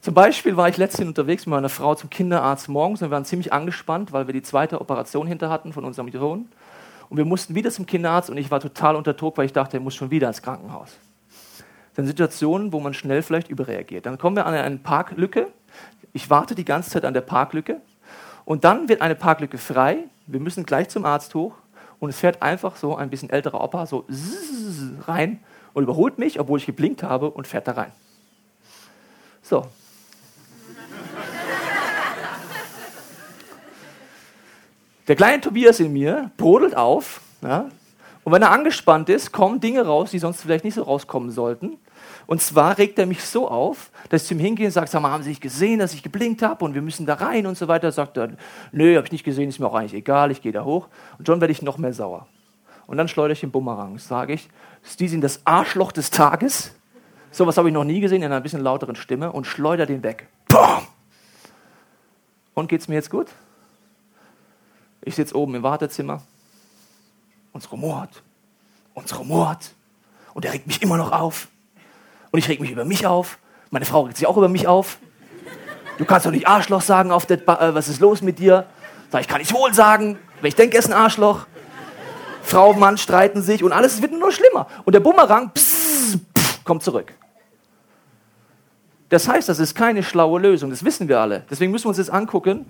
Zum 0.03 0.13
Beispiel 0.13 0.57
war 0.57 0.67
ich 0.67 0.75
letztens 0.75 1.07
unterwegs 1.07 1.45
mit 1.45 1.51
meiner 1.51 1.69
Frau 1.69 1.95
zum 1.95 2.09
Kinderarzt 2.09 2.67
morgens 2.67 3.01
und 3.01 3.07
wir 3.07 3.11
waren 3.15 3.23
ziemlich 3.23 3.53
angespannt, 3.53 4.11
weil 4.11 4.27
wir 4.27 4.33
die 4.33 4.41
zweite 4.41 4.81
Operation 4.81 5.27
hinter 5.27 5.49
hatten 5.49 5.71
von 5.71 5.85
unserem 5.85 6.11
Sohn. 6.11 6.49
Und 7.07 7.15
wir 7.15 7.23
mussten 7.23 7.55
wieder 7.55 7.71
zum 7.71 7.85
Kinderarzt 7.85 8.29
und 8.29 8.35
ich 8.35 8.51
war 8.51 8.59
total 8.59 8.97
unter 8.97 9.13
Druck, 9.13 9.37
weil 9.37 9.45
ich 9.45 9.53
dachte, 9.53 9.77
er 9.77 9.79
muss 9.79 9.95
schon 9.95 10.11
wieder 10.11 10.27
ins 10.27 10.41
Krankenhaus. 10.41 10.89
Das 11.95 11.95
sind 11.95 12.07
Situationen, 12.07 12.73
wo 12.73 12.81
man 12.81 12.93
schnell 12.93 13.21
vielleicht 13.21 13.47
überreagiert. 13.47 14.05
Dann 14.05 14.17
kommen 14.17 14.35
wir 14.35 14.45
an 14.45 14.53
eine 14.53 14.75
Parklücke. 14.75 15.47
Ich 16.11 16.29
warte 16.29 16.53
die 16.53 16.65
ganze 16.65 16.89
Zeit 16.89 17.05
an 17.05 17.13
der 17.13 17.21
Parklücke 17.21 17.79
und 18.43 18.65
dann 18.65 18.89
wird 18.89 19.01
eine 19.01 19.15
Parklücke 19.15 19.57
frei. 19.57 19.99
Wir 20.27 20.41
müssen 20.41 20.65
gleich 20.65 20.89
zum 20.89 21.05
Arzt 21.05 21.33
hoch 21.33 21.53
und 22.01 22.09
es 22.09 22.19
fährt 22.19 22.41
einfach 22.41 22.75
so 22.75 22.97
ein 22.97 23.09
bisschen 23.09 23.29
älterer 23.29 23.63
Opa 23.63 23.85
so 23.85 24.05
rein 25.07 25.39
und 25.71 25.83
überholt 25.83 26.17
mich, 26.17 26.41
obwohl 26.41 26.59
ich 26.59 26.65
geblinkt 26.65 27.03
habe 27.03 27.31
und 27.31 27.47
fährt 27.47 27.69
da 27.69 27.71
rein. 27.71 27.93
So, 29.41 29.65
Der 35.07 35.15
kleine 35.15 35.41
Tobias 35.41 35.79
in 35.79 35.91
mir 35.91 36.31
brodelt 36.37 36.75
auf. 36.75 37.21
Ja, 37.41 37.69
und 38.23 38.31
wenn 38.31 38.41
er 38.41 38.51
angespannt 38.51 39.09
ist, 39.09 39.31
kommen 39.31 39.59
Dinge 39.59 39.85
raus, 39.85 40.11
die 40.11 40.19
sonst 40.19 40.41
vielleicht 40.41 40.63
nicht 40.63 40.75
so 40.75 40.83
rauskommen 40.83 41.29
sollten. 41.29 41.77
Und 42.25 42.41
zwar 42.41 42.77
regt 42.77 42.97
er 42.97 43.05
mich 43.05 43.23
so 43.23 43.49
auf, 43.49 43.91
dass 44.09 44.21
ich 44.21 44.27
zu 44.29 44.33
ihm 44.33 44.39
hingehe 44.39 44.67
und 44.67 44.71
sage, 44.71 44.87
sag 44.87 45.01
mal, 45.01 45.11
haben 45.11 45.23
Sie 45.23 45.29
nicht 45.29 45.41
gesehen, 45.41 45.79
dass 45.79 45.93
ich 45.93 46.03
geblinkt 46.03 46.41
habe 46.41 46.63
und 46.63 46.73
wir 46.73 46.81
müssen 46.81 47.05
da 47.05 47.15
rein 47.15 47.45
und 47.45 47.57
so 47.57 47.67
weiter. 47.67 47.91
Sagt 47.91 48.17
er, 48.17 48.29
nö, 48.71 48.95
habe 48.95 49.05
ich 49.05 49.11
nicht 49.11 49.25
gesehen, 49.25 49.49
ist 49.49 49.59
mir 49.59 49.67
auch 49.67 49.73
eigentlich 49.73 49.93
egal, 49.93 50.31
ich 50.31 50.41
gehe 50.41 50.53
da 50.53 50.63
hoch. 50.63 50.87
Und 51.17 51.27
schon 51.27 51.41
werde 51.41 51.51
ich 51.51 51.61
noch 51.61 51.77
mehr 51.77 51.93
sauer. 51.93 52.27
Und 52.87 52.97
dann 52.97 53.09
schleudere 53.09 53.33
ich 53.33 53.41
den 53.41 53.51
Bumerang. 53.51 53.97
Sage 53.97 54.33
ich, 54.33 54.49
Sie 54.83 55.07
sind 55.07 55.21
das 55.21 55.41
Arschloch 55.45 55.91
des 55.91 56.09
Tages. 56.09 56.73
So 57.31 57.45
was 57.45 57.57
habe 57.57 57.67
ich 57.67 57.73
noch 57.73 57.83
nie 57.83 57.99
gesehen 57.99 58.21
in 58.21 58.31
einer 58.31 58.41
bisschen 58.41 58.61
lauteren 58.61 58.95
Stimme 58.95 59.31
und 59.31 59.47
schleudere 59.47 59.87
den 59.87 60.03
weg. 60.03 60.27
Bam! 60.47 60.83
Und 62.53 62.69
geht's 62.69 62.87
mir 62.87 62.95
jetzt 62.95 63.09
gut? 63.09 63.27
Ich 65.05 65.15
sitze 65.15 65.35
oben 65.35 65.55
im 65.55 65.63
Wartezimmer. 65.63 66.21
Uns 67.51 67.71
rumort. 67.71 68.23
Uns 68.93 69.17
rumort. 69.17 69.71
Und 70.33 70.45
er 70.45 70.53
regt 70.53 70.67
mich 70.67 70.81
immer 70.81 70.97
noch 70.97 71.11
auf. 71.11 71.47
Und 72.31 72.39
ich 72.39 72.47
reg 72.47 72.59
mich 72.59 72.71
über 72.71 72.85
mich 72.85 73.05
auf. 73.05 73.37
Meine 73.69 73.85
Frau 73.85 74.01
regt 74.01 74.17
sich 74.17 74.27
auch 74.27 74.37
über 74.37 74.49
mich 74.49 74.67
auf. 74.67 74.97
Du 75.97 76.05
kannst 76.05 76.25
doch 76.25 76.31
nicht 76.31 76.47
Arschloch 76.47 76.81
sagen 76.81 77.11
auf 77.11 77.25
der 77.25 77.37
ba 77.37 77.69
äh, 77.69 77.75
was 77.75 77.87
ist 77.87 77.99
los 77.99 78.21
mit 78.21 78.39
dir? 78.39 78.65
Sag 79.11 79.21
ich, 79.21 79.27
kann 79.27 79.41
ich 79.41 79.53
wohl 79.53 79.73
sagen, 79.73 80.17
wenn 80.41 80.47
ich 80.47 80.55
denke, 80.55 80.75
er 80.75 80.79
ist 80.79 80.87
ein 80.87 80.93
Arschloch. 80.93 81.45
Frau 82.41 82.71
und 82.71 82.79
Mann 82.79 82.97
streiten 82.97 83.41
sich 83.41 83.63
und 83.63 83.71
alles 83.71 84.01
wird 84.01 84.11
nur 84.11 84.31
schlimmer. 84.31 84.67
Und 84.85 84.93
der 84.93 84.99
Bumerang 84.99 85.51
pss, 85.53 86.17
pff, 86.35 86.63
kommt 86.63 86.83
zurück. 86.83 87.13
Das 89.09 89.27
heißt, 89.27 89.47
das 89.47 89.59
ist 89.59 89.75
keine 89.75 90.01
schlaue 90.01 90.39
Lösung, 90.39 90.71
das 90.71 90.83
wissen 90.83 91.07
wir 91.07 91.19
alle. 91.19 91.45
Deswegen 91.49 91.71
müssen 91.71 91.85
wir 91.85 91.89
uns 91.89 91.99
jetzt 91.99 92.09
angucken, 92.09 92.65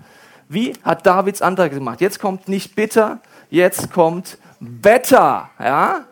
wie 0.48 0.72
hat 0.82 1.06
Davids 1.06 1.42
Antrag 1.42 1.72
gemacht? 1.72 2.00
Jetzt 2.00 2.20
kommt 2.20 2.48
nicht 2.48 2.74
bitter, 2.74 3.20
jetzt 3.50 3.92
kommt 3.92 4.38
better. 4.60 5.50
Ja? 5.58 6.06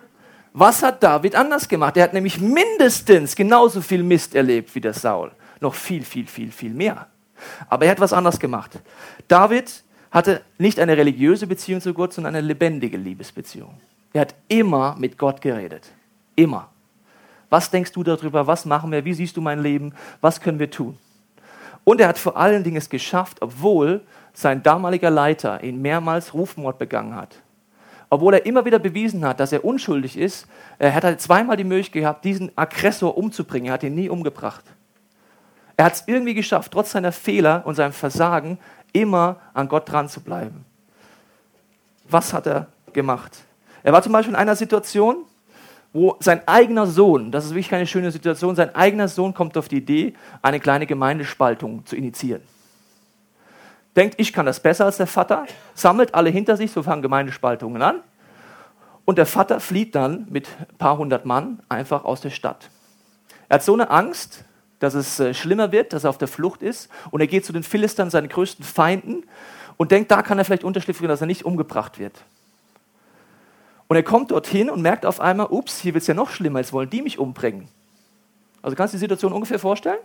Was 0.52 0.82
hat 0.82 1.02
David 1.02 1.34
anders 1.34 1.68
gemacht? 1.68 1.96
Er 1.96 2.04
hat 2.04 2.12
nämlich 2.12 2.40
mindestens 2.40 3.34
genauso 3.34 3.80
viel 3.80 4.02
Mist 4.02 4.34
erlebt 4.34 4.74
wie 4.74 4.80
der 4.80 4.92
Saul. 4.92 5.30
Noch 5.60 5.74
viel, 5.74 6.04
viel, 6.04 6.26
viel, 6.26 6.50
viel 6.50 6.72
mehr. 6.74 7.06
Aber 7.68 7.86
er 7.86 7.92
hat 7.92 8.00
was 8.00 8.12
anders 8.12 8.38
gemacht. 8.38 8.78
David 9.28 9.82
hatte 10.10 10.42
nicht 10.58 10.78
eine 10.78 10.96
religiöse 10.96 11.46
Beziehung 11.46 11.80
zu 11.80 11.94
Gott, 11.94 12.12
sondern 12.12 12.34
eine 12.34 12.46
lebendige 12.46 12.96
Liebesbeziehung. 12.96 13.80
Er 14.12 14.22
hat 14.22 14.34
immer 14.48 14.94
mit 14.98 15.16
Gott 15.16 15.40
geredet. 15.40 15.90
Immer. 16.36 16.68
Was 17.48 17.70
denkst 17.70 17.92
du 17.92 18.02
darüber? 18.02 18.46
Was 18.46 18.64
machen 18.64 18.92
wir? 18.92 19.04
Wie 19.04 19.14
siehst 19.14 19.36
du 19.36 19.40
mein 19.40 19.62
Leben? 19.62 19.94
Was 20.20 20.40
können 20.40 20.58
wir 20.58 20.70
tun? 20.70 20.98
Und 21.84 22.00
er 22.00 22.08
hat 22.08 22.18
vor 22.18 22.36
allen 22.36 22.62
Dingen 22.62 22.76
es 22.76 22.88
geschafft, 22.88 23.40
obwohl 23.40 24.02
sein 24.32 24.62
damaliger 24.62 25.10
Leiter 25.10 25.62
ihn 25.62 25.80
mehrmals 25.82 26.34
Rufmord 26.34 26.78
begangen 26.78 27.14
hat. 27.14 27.36
Obwohl 28.10 28.34
er 28.34 28.46
immer 28.46 28.64
wieder 28.64 28.78
bewiesen 28.78 29.24
hat, 29.24 29.40
dass 29.40 29.52
er 29.52 29.64
unschuldig 29.64 30.18
ist, 30.18 30.46
er 30.78 30.94
hat 30.94 31.04
halt 31.04 31.20
zweimal 31.20 31.56
die 31.56 31.64
Möglichkeit 31.64 32.02
gehabt, 32.02 32.24
diesen 32.24 32.52
Aggressor 32.56 33.16
umzubringen. 33.16 33.68
Er 33.68 33.74
hat 33.74 33.82
ihn 33.82 33.94
nie 33.94 34.10
umgebracht. 34.10 34.64
Er 35.76 35.86
hat 35.86 35.94
es 35.94 36.04
irgendwie 36.06 36.34
geschafft, 36.34 36.72
trotz 36.72 36.92
seiner 36.92 37.12
Fehler 37.12 37.62
und 37.64 37.74
seinem 37.74 37.92
Versagen 37.92 38.58
immer 38.92 39.36
an 39.54 39.68
Gott 39.68 39.90
dran 39.90 40.08
zu 40.08 40.20
bleiben. 40.20 40.66
Was 42.08 42.34
hat 42.34 42.46
er 42.46 42.66
gemacht? 42.92 43.38
Er 43.82 43.94
war 43.94 44.02
zum 44.02 44.12
Beispiel 44.12 44.34
in 44.34 44.38
einer 44.38 44.56
Situation, 44.56 45.24
wo 45.94 46.16
sein 46.20 46.46
eigener 46.46 46.86
Sohn, 46.86 47.32
das 47.32 47.46
ist 47.46 47.52
wirklich 47.52 47.70
keine 47.70 47.86
schöne 47.86 48.10
Situation, 48.10 48.54
sein 48.56 48.74
eigener 48.74 49.08
Sohn 49.08 49.32
kommt 49.32 49.56
auf 49.56 49.68
die 49.68 49.78
Idee, 49.78 50.14
eine 50.42 50.60
kleine 50.60 50.86
Gemeindespaltung 50.86 51.84
zu 51.86 51.96
initiieren 51.96 52.42
denkt, 53.96 54.14
ich 54.18 54.32
kann 54.32 54.46
das 54.46 54.60
besser 54.60 54.84
als 54.84 54.96
der 54.96 55.06
Vater, 55.06 55.46
sammelt 55.74 56.14
alle 56.14 56.30
hinter 56.30 56.56
sich, 56.56 56.72
so 56.72 56.82
fangen 56.82 57.02
Gemeindespaltungen 57.02 57.82
an. 57.82 58.00
Und 59.04 59.18
der 59.18 59.26
Vater 59.26 59.60
flieht 59.60 59.94
dann 59.94 60.26
mit 60.30 60.48
ein 60.60 60.78
paar 60.78 60.96
hundert 60.96 61.26
Mann 61.26 61.60
einfach 61.68 62.04
aus 62.04 62.20
der 62.20 62.30
Stadt. 62.30 62.70
Er 63.48 63.56
hat 63.56 63.62
so 63.64 63.74
eine 63.74 63.90
Angst, 63.90 64.44
dass 64.78 64.94
es 64.94 65.20
äh, 65.20 65.34
schlimmer 65.34 65.72
wird, 65.72 65.92
dass 65.92 66.04
er 66.04 66.10
auf 66.10 66.18
der 66.18 66.28
Flucht 66.28 66.62
ist. 66.62 66.88
Und 67.10 67.20
er 67.20 67.26
geht 67.26 67.44
zu 67.44 67.52
den 67.52 67.62
Philistern, 67.62 68.10
seinen 68.10 68.28
größten 68.28 68.64
Feinden, 68.64 69.24
und 69.76 69.90
denkt, 69.90 70.10
da 70.10 70.22
kann 70.22 70.38
er 70.38 70.44
vielleicht 70.44 70.64
Unterschrift 70.64 70.98
kriegen, 70.98 71.08
dass 71.08 71.20
er 71.20 71.26
nicht 71.26 71.44
umgebracht 71.44 71.98
wird. 71.98 72.22
Und 73.88 73.96
er 73.96 74.02
kommt 74.02 74.30
dorthin 74.30 74.70
und 74.70 74.80
merkt 74.80 75.04
auf 75.04 75.20
einmal, 75.20 75.48
ups, 75.50 75.80
hier 75.80 75.94
wird 75.94 76.02
es 76.02 76.08
ja 76.08 76.14
noch 76.14 76.30
schlimmer, 76.30 76.60
jetzt 76.60 76.72
wollen 76.72 76.88
die 76.88 77.02
mich 77.02 77.18
umbringen. 77.18 77.68
Also 78.62 78.76
kannst 78.76 78.94
du 78.94 78.96
die 78.96 79.00
Situation 79.00 79.32
ungefähr 79.32 79.58
vorstellen? 79.58 79.98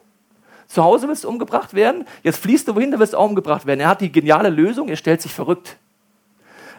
Zu 0.68 0.84
Hause 0.84 1.08
willst 1.08 1.24
du 1.24 1.30
umgebracht 1.30 1.74
werden, 1.74 2.06
jetzt 2.24 2.40
fließt 2.40 2.68
du 2.68 2.76
wohin, 2.76 2.92
da 2.92 3.00
willst 3.00 3.14
du 3.14 3.18
auch 3.18 3.30
umgebracht 3.30 3.66
werden. 3.66 3.80
Er 3.80 3.88
hat 3.88 4.02
die 4.02 4.12
geniale 4.12 4.50
Lösung, 4.50 4.90
er 4.90 4.98
stellt 4.98 5.22
sich 5.22 5.34
verrückt. 5.34 5.78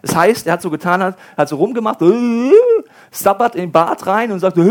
Das 0.02 0.14
heißt, 0.14 0.46
er 0.46 0.54
hat 0.54 0.62
so 0.62 0.70
getan, 0.70 1.02
hat, 1.02 1.18
hat 1.36 1.48
so 1.48 1.56
rumgemacht, 1.56 2.02
äh, 2.02 2.52
sabbert 3.10 3.54
in 3.54 3.62
den 3.62 3.72
Bart 3.72 4.06
rein 4.06 4.30
und 4.30 4.40
sagt, 4.40 4.58
äh, 4.58 4.62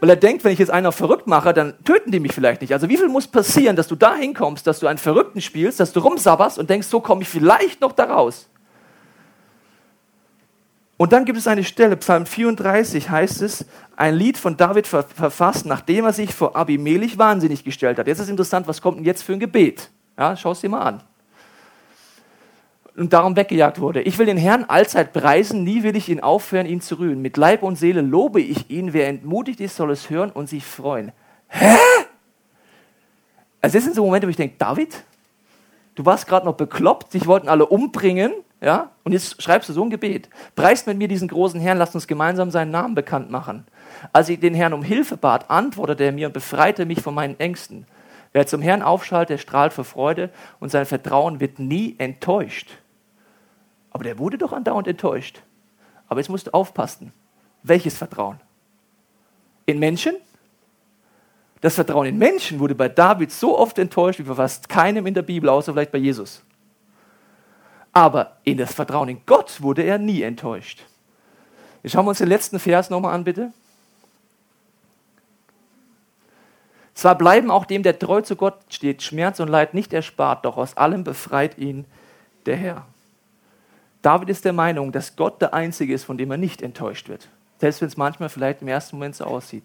weil 0.00 0.10
er 0.10 0.16
denkt, 0.16 0.42
wenn 0.42 0.52
ich 0.52 0.58
jetzt 0.58 0.70
einen 0.70 0.86
auf 0.86 0.96
verrückt 0.96 1.28
mache, 1.28 1.52
dann 1.52 1.74
töten 1.84 2.10
die 2.10 2.18
mich 2.18 2.32
vielleicht 2.32 2.60
nicht. 2.60 2.72
Also 2.72 2.88
wie 2.88 2.96
viel 2.96 3.08
muss 3.08 3.28
passieren, 3.28 3.76
dass 3.76 3.86
du 3.86 3.94
da 3.94 4.16
hinkommst, 4.16 4.66
dass 4.66 4.80
du 4.80 4.88
einen 4.88 4.98
Verrückten 4.98 5.40
spielst, 5.40 5.78
dass 5.78 5.92
du 5.92 6.00
rumsabberst 6.00 6.58
und 6.58 6.68
denkst, 6.68 6.88
so 6.88 6.98
komme 6.98 7.22
ich 7.22 7.28
vielleicht 7.28 7.80
noch 7.80 7.92
da 7.92 8.04
raus. 8.04 8.48
Und 11.02 11.12
dann 11.12 11.24
gibt 11.24 11.36
es 11.36 11.48
eine 11.48 11.64
Stelle, 11.64 11.96
Psalm 11.96 12.26
34 12.26 13.10
heißt 13.10 13.42
es, 13.42 13.66
ein 13.96 14.14
Lied 14.14 14.38
von 14.38 14.56
David 14.56 14.86
verfasst, 14.86 15.66
nachdem 15.66 16.04
er 16.04 16.12
sich 16.12 16.32
vor 16.32 16.54
Abimelech 16.54 17.18
wahnsinnig 17.18 17.64
gestellt 17.64 17.98
hat. 17.98 18.06
Jetzt 18.06 18.20
ist 18.20 18.28
interessant, 18.28 18.68
was 18.68 18.80
kommt 18.80 18.98
denn 18.98 19.04
jetzt 19.04 19.24
für 19.24 19.32
ein 19.32 19.40
Gebet? 19.40 19.90
Ja, 20.16 20.36
schau 20.36 20.52
es 20.52 20.60
dir 20.60 20.68
mal 20.68 20.82
an. 20.82 21.02
Und 22.94 23.12
darum 23.12 23.34
weggejagt 23.34 23.80
wurde. 23.80 24.02
Ich 24.02 24.16
will 24.18 24.26
den 24.26 24.36
Herrn 24.36 24.62
allzeit 24.68 25.12
preisen, 25.12 25.64
nie 25.64 25.82
will 25.82 25.96
ich 25.96 26.08
ihn 26.08 26.20
aufhören, 26.20 26.66
ihn 26.66 26.80
zu 26.80 27.00
rühren. 27.00 27.20
Mit 27.20 27.36
Leib 27.36 27.64
und 27.64 27.74
Seele 27.74 28.00
lobe 28.00 28.40
ich 28.40 28.70
ihn. 28.70 28.92
Wer 28.92 29.08
entmutigt 29.08 29.58
ist, 29.58 29.74
soll 29.74 29.90
es 29.90 30.08
hören 30.08 30.30
und 30.30 30.48
sich 30.48 30.64
freuen. 30.64 31.10
Hä? 31.48 31.78
Also 33.60 33.76
das 33.76 33.82
sind 33.82 33.96
so 33.96 34.04
Momente, 34.04 34.28
wo 34.28 34.30
ich 34.30 34.36
denke, 34.36 34.54
David, 34.56 35.02
du 35.96 36.04
warst 36.04 36.28
gerade 36.28 36.46
noch 36.46 36.54
bekloppt, 36.54 37.12
dich 37.12 37.26
wollten 37.26 37.48
alle 37.48 37.66
umbringen, 37.66 38.32
ja? 38.62 38.90
Und 39.02 39.12
jetzt 39.12 39.42
schreibst 39.42 39.68
du 39.68 39.72
so 39.72 39.82
ein 39.82 39.90
Gebet. 39.90 40.30
Preist 40.54 40.86
mit 40.86 40.96
mir 40.96 41.08
diesen 41.08 41.28
großen 41.28 41.60
Herrn, 41.60 41.78
lasst 41.78 41.94
uns 41.94 42.06
gemeinsam 42.06 42.50
seinen 42.50 42.70
Namen 42.70 42.94
bekannt 42.94 43.30
machen. 43.30 43.66
Als 44.12 44.28
ich 44.28 44.40
den 44.40 44.54
Herrn 44.54 44.72
um 44.72 44.82
Hilfe 44.82 45.16
bat, 45.16 45.50
antwortete 45.50 46.04
er 46.04 46.12
mir 46.12 46.28
und 46.28 46.32
befreite 46.32 46.86
mich 46.86 47.02
von 47.02 47.14
meinen 47.14 47.38
Ängsten. 47.38 47.86
Wer 48.32 48.46
zum 48.46 48.62
Herrn 48.62 48.82
aufschaltet, 48.82 49.30
der 49.30 49.38
strahlt 49.38 49.72
vor 49.72 49.84
Freude 49.84 50.30
und 50.60 50.70
sein 50.70 50.86
Vertrauen 50.86 51.40
wird 51.40 51.58
nie 51.58 51.96
enttäuscht. 51.98 52.70
Aber 53.90 54.04
der 54.04 54.18
wurde 54.18 54.38
doch 54.38 54.52
andauernd 54.52 54.88
enttäuscht. 54.88 55.42
Aber 56.08 56.20
jetzt 56.20 56.30
musst 56.30 56.46
du 56.46 56.54
aufpassen. 56.54 57.12
Welches 57.62 57.96
Vertrauen? 57.96 58.40
In 59.66 59.78
Menschen? 59.78 60.14
Das 61.60 61.74
Vertrauen 61.74 62.06
in 62.06 62.18
Menschen 62.18 62.58
wurde 62.58 62.74
bei 62.74 62.88
David 62.88 63.30
so 63.30 63.58
oft 63.58 63.78
enttäuscht 63.78 64.18
wie 64.18 64.24
bei 64.24 64.34
fast 64.34 64.68
keinem 64.68 65.06
in 65.06 65.14
der 65.14 65.22
Bibel, 65.22 65.48
außer 65.48 65.72
vielleicht 65.72 65.92
bei 65.92 65.98
Jesus. 65.98 66.42
Aber 67.92 68.38
in 68.44 68.58
das 68.58 68.72
Vertrauen 68.72 69.08
in 69.08 69.20
Gott 69.26 69.60
wurde 69.60 69.82
er 69.82 69.98
nie 69.98 70.22
enttäuscht. 70.22 70.82
Jetzt 71.82 71.92
schauen 71.92 72.06
wir 72.06 72.10
uns 72.10 72.18
den 72.18 72.28
letzten 72.28 72.58
Vers 72.58 72.90
nochmal 72.90 73.14
an, 73.14 73.24
bitte. 73.24 73.52
Zwar 76.94 77.16
bleiben 77.16 77.50
auch 77.50 77.64
dem, 77.64 77.82
der 77.82 77.98
treu 77.98 78.20
zu 78.20 78.36
Gott 78.36 78.58
steht, 78.68 79.02
Schmerz 79.02 79.40
und 79.40 79.48
Leid 79.48 79.74
nicht 79.74 79.92
erspart, 79.92 80.44
doch 80.44 80.56
aus 80.56 80.76
allem 80.76 81.04
befreit 81.04 81.58
ihn 81.58 81.84
der 82.46 82.56
Herr. 82.56 82.86
David 84.02 84.28
ist 84.28 84.44
der 84.44 84.52
Meinung, 84.52 84.92
dass 84.92 85.16
Gott 85.16 85.40
der 85.40 85.54
Einzige 85.54 85.94
ist, 85.94 86.04
von 86.04 86.18
dem 86.18 86.30
er 86.30 86.36
nicht 86.36 86.60
enttäuscht 86.60 87.08
wird. 87.08 87.28
Selbst 87.58 87.80
wenn 87.80 87.88
es 87.88 87.96
manchmal 87.96 88.28
vielleicht 88.28 88.62
im 88.62 88.68
ersten 88.68 88.96
Moment 88.96 89.16
so 89.16 89.24
aussieht. 89.24 89.64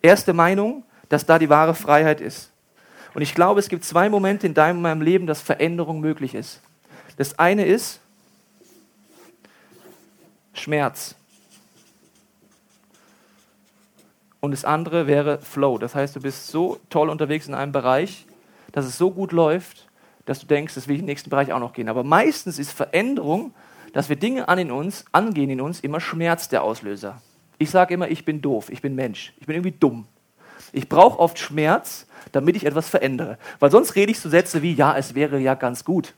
Er 0.00 0.14
ist 0.14 0.26
der 0.26 0.34
Meinung, 0.34 0.84
dass 1.08 1.24
da 1.24 1.38
die 1.38 1.48
wahre 1.48 1.74
Freiheit 1.74 2.20
ist. 2.20 2.50
Und 3.14 3.22
ich 3.22 3.34
glaube, 3.34 3.60
es 3.60 3.68
gibt 3.68 3.84
zwei 3.84 4.08
Momente 4.08 4.46
in 4.46 4.54
deinem 4.54 4.76
und 4.76 4.82
meinem 4.82 5.02
Leben, 5.02 5.26
dass 5.26 5.40
Veränderung 5.40 6.00
möglich 6.00 6.34
ist. 6.34 6.60
Das 7.16 7.38
eine 7.38 7.64
ist 7.64 8.00
Schmerz. 10.54 11.14
Und 14.40 14.50
das 14.50 14.64
andere 14.64 15.06
wäre 15.06 15.38
Flow. 15.38 15.78
Das 15.78 15.94
heißt, 15.94 16.16
du 16.16 16.20
bist 16.20 16.48
so 16.48 16.80
toll 16.90 17.10
unterwegs 17.10 17.46
in 17.46 17.54
einem 17.54 17.72
Bereich, 17.72 18.26
dass 18.72 18.84
es 18.84 18.98
so 18.98 19.10
gut 19.10 19.32
läuft, 19.32 19.88
dass 20.24 20.40
du 20.40 20.46
denkst, 20.46 20.74
das 20.74 20.88
will 20.88 20.96
ich 20.96 21.00
im 21.00 21.06
nächsten 21.06 21.30
Bereich 21.30 21.52
auch 21.52 21.60
noch 21.60 21.72
gehen. 21.72 21.88
Aber 21.88 22.04
meistens 22.04 22.58
ist 22.58 22.72
Veränderung, 22.72 23.54
dass 23.92 24.08
wir 24.08 24.16
Dinge 24.16 24.48
an 24.48 24.58
in 24.58 24.72
uns, 24.72 25.04
angehen 25.12 25.50
in 25.50 25.60
uns, 25.60 25.80
immer 25.80 26.00
Schmerz 26.00 26.48
der 26.48 26.62
Auslöser. 26.62 27.20
Ich 27.58 27.70
sage 27.70 27.94
immer, 27.94 28.08
ich 28.08 28.24
bin 28.24 28.40
doof, 28.40 28.70
ich 28.70 28.82
bin 28.82 28.94
Mensch, 28.94 29.32
ich 29.38 29.46
bin 29.46 29.54
irgendwie 29.54 29.76
dumm. 29.78 30.06
Ich 30.72 30.88
brauche 30.88 31.18
oft 31.18 31.38
Schmerz, 31.38 32.06
damit 32.32 32.56
ich 32.56 32.64
etwas 32.64 32.88
verändere. 32.88 33.38
Weil 33.60 33.70
sonst 33.70 33.94
rede 33.94 34.10
ich 34.10 34.18
so 34.18 34.28
Sätze 34.28 34.62
wie, 34.62 34.72
ja, 34.72 34.96
es 34.96 35.14
wäre 35.14 35.38
ja 35.38 35.54
ganz 35.54 35.84
gut. 35.84 36.14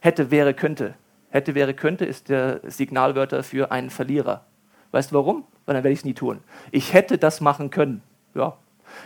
Hätte, 0.00 0.30
wäre, 0.30 0.54
könnte. 0.54 0.94
Hätte, 1.30 1.54
wäre, 1.54 1.74
könnte 1.74 2.04
ist 2.04 2.28
der 2.28 2.60
Signalwörter 2.64 3.42
für 3.42 3.70
einen 3.70 3.90
Verlierer. 3.90 4.44
Weißt 4.90 5.12
du 5.12 5.16
warum? 5.16 5.44
Weil 5.66 5.74
dann 5.74 5.84
werde 5.84 5.92
ich 5.92 6.00
es 6.00 6.04
nie 6.04 6.14
tun. 6.14 6.40
Ich 6.72 6.92
hätte 6.92 7.18
das 7.18 7.40
machen 7.40 7.70
können. 7.70 8.02
Ja. 8.34 8.56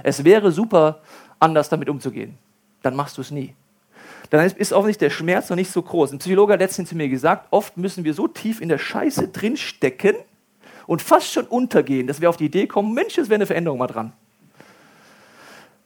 Es 0.03 0.25
wäre 0.25 0.51
super, 0.51 1.03
anders 1.39 1.69
damit 1.69 1.89
umzugehen. 1.89 2.39
Dann 2.83 2.97
machst 2.97 3.19
du 3.19 3.21
es 3.21 3.31
nie. 3.31 3.55
Dann 4.31 4.45
ist 4.45 4.73
offensichtlich 4.73 5.11
der 5.11 5.15
Schmerz 5.15 5.51
noch 5.51 5.57
nicht 5.57 5.71
so 5.71 5.83
groß. 5.83 6.13
Ein 6.13 6.19
Psychologe 6.19 6.55
hat 6.55 6.61
letztens 6.61 6.89
zu 6.89 6.97
mir 6.97 7.09
gesagt, 7.09 7.49
oft 7.51 7.77
müssen 7.77 8.05
wir 8.05 8.15
so 8.15 8.27
tief 8.27 8.61
in 8.61 8.69
der 8.69 8.79
Scheiße 8.79 9.29
drinstecken 9.29 10.17
und 10.87 11.03
fast 11.03 11.33
schon 11.33 11.47
untergehen, 11.47 12.07
dass 12.07 12.21
wir 12.21 12.29
auf 12.29 12.37
die 12.37 12.47
Idee 12.47 12.67
kommen, 12.67 12.95
Mensch, 12.95 13.19
es 13.19 13.29
wäre 13.29 13.37
eine 13.37 13.47
Veränderung 13.47 13.79
mal 13.79 13.87
dran. 13.87 14.13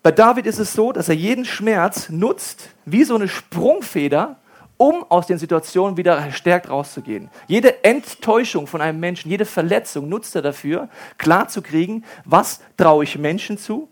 Bei 0.03 0.13
David 0.13 0.47
ist 0.47 0.59
es 0.59 0.73
so, 0.73 0.93
dass 0.93 1.09
er 1.09 1.17
jeden 1.17 1.45
Schmerz 1.45 2.09
nutzt 2.09 2.71
wie 2.85 3.05
so 3.05 3.17
eine 3.17 3.29
Sprungfeder, 3.29 4.38
um 4.79 5.05
aus 5.11 5.27
den 5.27 5.39
Situationen 5.39 5.97
wieder 5.99 6.23
verstärkt 6.23 6.71
rauszugehen. 6.71 7.29
Jede 7.49 7.85
Enttäuschung 7.85 8.67
von 8.67 8.81
einem 8.81 9.01
Menschen, 9.01 9.31
jede 9.31 9.45
Verletzung 9.45 10.09
nutzt 10.09 10.35
er 10.35 10.43
dafür, 10.43 10.89
klarzukriegen, 11.19 12.05
was 12.25 12.61
traue 12.77 13.05
ich 13.05 13.19
Menschen 13.19 13.59
zu, 13.59 13.89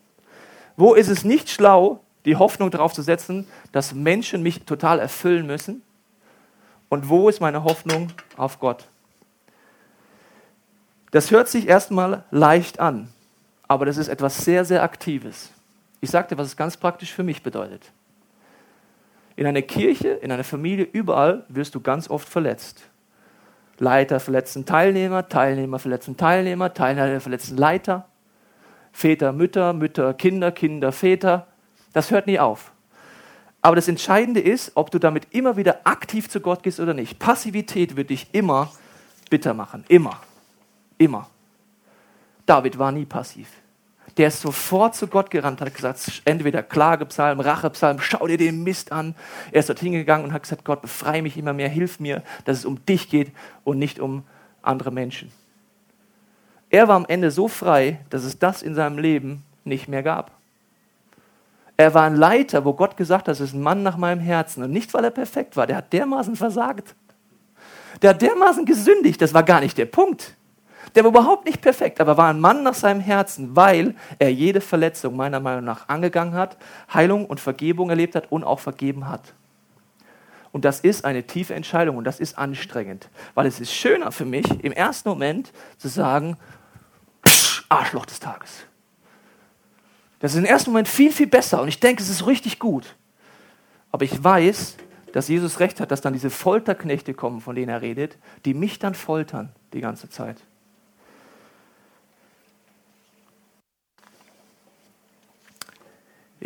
wo 0.77 0.95
ist 0.95 1.09
es 1.09 1.25
nicht 1.25 1.51
schlau, 1.51 2.01
die 2.25 2.37
Hoffnung 2.37 2.71
darauf 2.71 2.93
zu 2.93 3.03
setzen, 3.03 3.47
dass 3.73 3.95
Menschen 3.95 4.43
mich 4.43 4.65
total 4.65 4.99
erfüllen 5.01 5.47
müssen 5.47 5.83
und 6.89 7.09
wo 7.09 7.29
ist 7.29 7.41
meine 7.41 7.65
Hoffnung 7.65 8.09
auf 8.37 8.61
Gott. 8.61 8.87
Das 11.11 11.31
hört 11.31 11.49
sich 11.49 11.69
erstmal 11.69 12.25
leicht 12.31 12.79
an, 12.79 13.09
aber 13.67 13.87
das 13.87 13.97
ist 13.97 14.09
etwas 14.09 14.45
sehr, 14.45 14.65
sehr 14.65 14.83
Aktives. 14.83 15.51
Ich 16.01 16.11
sagte, 16.11 16.39
was 16.39 16.49
es 16.49 16.57
ganz 16.57 16.77
praktisch 16.77 17.13
für 17.13 17.23
mich 17.23 17.43
bedeutet. 17.43 17.91
In 19.37 19.47
einer 19.47 19.63
Kirche, 19.63 20.09
in 20.09 20.33
einer 20.33 20.45
Familie, 20.45 20.89
überall 20.91 21.45
wirst 21.49 21.75
du 21.75 21.81
ganz 21.81 22.09
oft 22.09 22.29
verletzt. 22.29 22.83
Leiter 23.79 24.19
verletzen 24.19 24.65
Teilnehmer, 24.65 25.29
Teilnehmer 25.29 25.79
verletzen 25.79 26.17
Teilnehmer, 26.17 26.73
Teilnehmer 26.73 27.21
verletzen 27.21 27.59
Leiter, 27.59 28.09
Väter, 28.93 29.33
Mütter, 29.33 29.75
Mütter, 29.75 30.15
Kinder, 30.15 30.51
Kinder, 30.51 30.91
Väter. 30.91 31.47
Das 31.93 32.11
hört 32.11 32.27
nie 32.27 32.39
auf. 32.39 32.73
Aber 33.61 33.77
das 33.77 33.89
Entscheidende 33.89 34.41
ist, 34.41 34.73
ob 34.75 34.91
du 34.91 34.99
damit 34.99 35.27
immer 35.33 35.59
wieder 35.59 35.81
aktiv 35.85 36.31
zu 36.31 36.41
Gott 36.41 36.63
gehst 36.63 36.81
oder 36.81 36.95
nicht. 36.95 37.19
Passivität 37.19 37.97
wird 37.97 38.09
dich 38.09 38.29
immer 38.33 38.71
bitter 39.29 39.53
machen. 39.53 39.85
Immer. 39.89 40.19
Immer. 40.97 41.29
David 42.47 42.79
war 42.79 42.93
nie 42.93 43.05
passiv 43.05 43.49
der 44.17 44.29
ist 44.29 44.41
sofort 44.41 44.95
zu 44.95 45.09
Gott 45.09 45.31
gerannt, 45.31 45.61
hat 45.61 45.75
gesagt, 45.75 46.23
entweder 46.25 46.63
Klagepsalm, 46.63 47.41
Rachepsalm, 47.41 48.01
schau 48.01 48.27
dir 48.27 48.39
den 48.39 48.63
Mist 48.63 48.91
an. 48.91 49.15
Er 49.53 49.61
ist 49.61 49.69
dort 49.69 49.81
hingegangen 49.81 50.27
und 50.27 50.33
hat 50.33 50.43
gesagt, 50.43 50.65
Gott, 50.65 50.81
befreie 50.81 51.23
mich 51.23 51.37
immer 51.37 51.53
mehr, 51.53 51.69
hilf 51.69 52.01
mir, 52.01 52.23
dass 52.45 52.59
es 52.59 52.65
um 52.65 52.85
dich 52.87 53.11
geht 53.11 53.33
und 53.65 53.79
nicht 53.79 54.01
um 54.01 54.25
andere 54.63 54.91
Menschen. 54.91 55.31
Er 56.71 56.89
war 56.89 56.97
am 56.97 57.07
Ende 57.07 57.31
so 57.31 57.47
frei, 57.47 58.01
dass 58.11 58.25
es 58.25 58.39
das 58.39 58.63
in 58.63 58.75
seinem 58.75 58.99
Leben 58.99 59.45
nicht 59.65 59.89
mehr 59.89 60.03
gab. 60.03 60.31
Er 61.77 61.93
war 61.93 62.05
ein 62.05 62.17
Leiter, 62.17 62.65
wo 62.65 62.73
Gott 62.73 62.97
gesagt 62.97 63.23
hat, 63.23 63.29
das 63.29 63.41
ist 63.41 63.53
ein 63.53 63.63
Mann 63.63 63.83
nach 63.83 63.99
meinem 63.99 64.21
Herzen. 64.21 64.63
Und 64.63 64.73
nicht, 64.73 64.95
weil 64.95 65.05
er 65.05 65.11
perfekt 65.11 65.57
war, 65.57 65.67
der 65.67 65.77
hat 65.77 65.93
dermaßen 65.93 66.35
versagt. 66.35 66.95
Der 68.01 68.11
hat 68.11 68.23
dermaßen 68.23 68.65
gesündigt, 68.65 69.21
das 69.21 69.35
war 69.35 69.43
gar 69.43 69.61
nicht 69.61 69.77
der 69.77 69.87
Punkt. 69.87 70.35
Der 70.97 71.05
war 71.05 71.11
überhaupt 71.11 71.45
nicht 71.45 71.61
perfekt, 71.61 72.01
aber 72.01 72.17
war 72.17 72.31
ein 72.31 72.41
Mann 72.41 72.63
nach 72.63 72.73
seinem 72.73 73.01
Herzen, 73.01 73.55
weil 73.55 73.95
er 74.19 74.33
jede 74.33 74.63
Verletzung 74.63 75.15
meiner 75.15 75.41
Meinung 75.41 75.65
nach 75.65 75.91
angegangen 75.91 76.33
hat, 76.33 76.57
Heilung 76.93 77.27
und 77.27 77.39
Vergebung 77.39 77.91
erlebt 77.91 78.15
hat 78.15 78.33
und 78.33 78.45
auch 78.45 78.61
vergeben 78.61 79.07
hat. 79.07 79.35
Und 80.53 80.65
das 80.65 80.81
ist 80.81 81.05
eine 81.05 81.25
tiefe 81.27 81.55
Entscheidung 81.55 81.99
und 81.99 82.05
das 82.05 82.19
ist 82.19 82.39
anstrengend, 82.39 83.11
weil 83.35 83.47
es 83.47 83.61
ist 83.61 83.75
schöner 83.75 84.11
für 84.11 84.25
mich, 84.25 84.47
im 84.65 84.73
ersten 84.73 85.11
Moment 85.11 85.53
zu 85.77 85.89
sagen, 85.89 86.39
Arschloch 87.69 88.07
des 88.07 88.19
Tages. 88.19 88.65
Das 90.21 90.33
ist 90.33 90.39
im 90.39 90.47
ersten 90.47 90.71
Moment 90.71 90.89
viel, 90.89 91.13
viel 91.13 91.27
besser 91.27 91.61
und 91.61 91.69
ich 91.69 91.79
denke, 91.79 92.03
es 92.03 92.09
ist 92.09 92.27
richtig 92.27 92.59
gut. 92.59 92.97
Aber 93.93 94.07
ich 94.07 94.25
weiß, 94.25 94.79
dass 95.13 95.29
Jesus 95.29 95.61
recht 95.61 95.79
hat, 95.79 95.91
dass 95.91 96.01
dann 96.01 96.15
diese 96.15 96.31
Folterknechte 96.31 97.13
kommen, 97.13 97.43
von 97.43 97.55
denen 97.55 97.69
er 97.69 97.83
redet, 97.83 98.17
die 98.47 98.55
mich 98.55 98.79
dann 98.79 98.95
foltern 98.95 99.51
die 99.75 99.83
ganze 99.83 100.09
Zeit. 100.09 100.39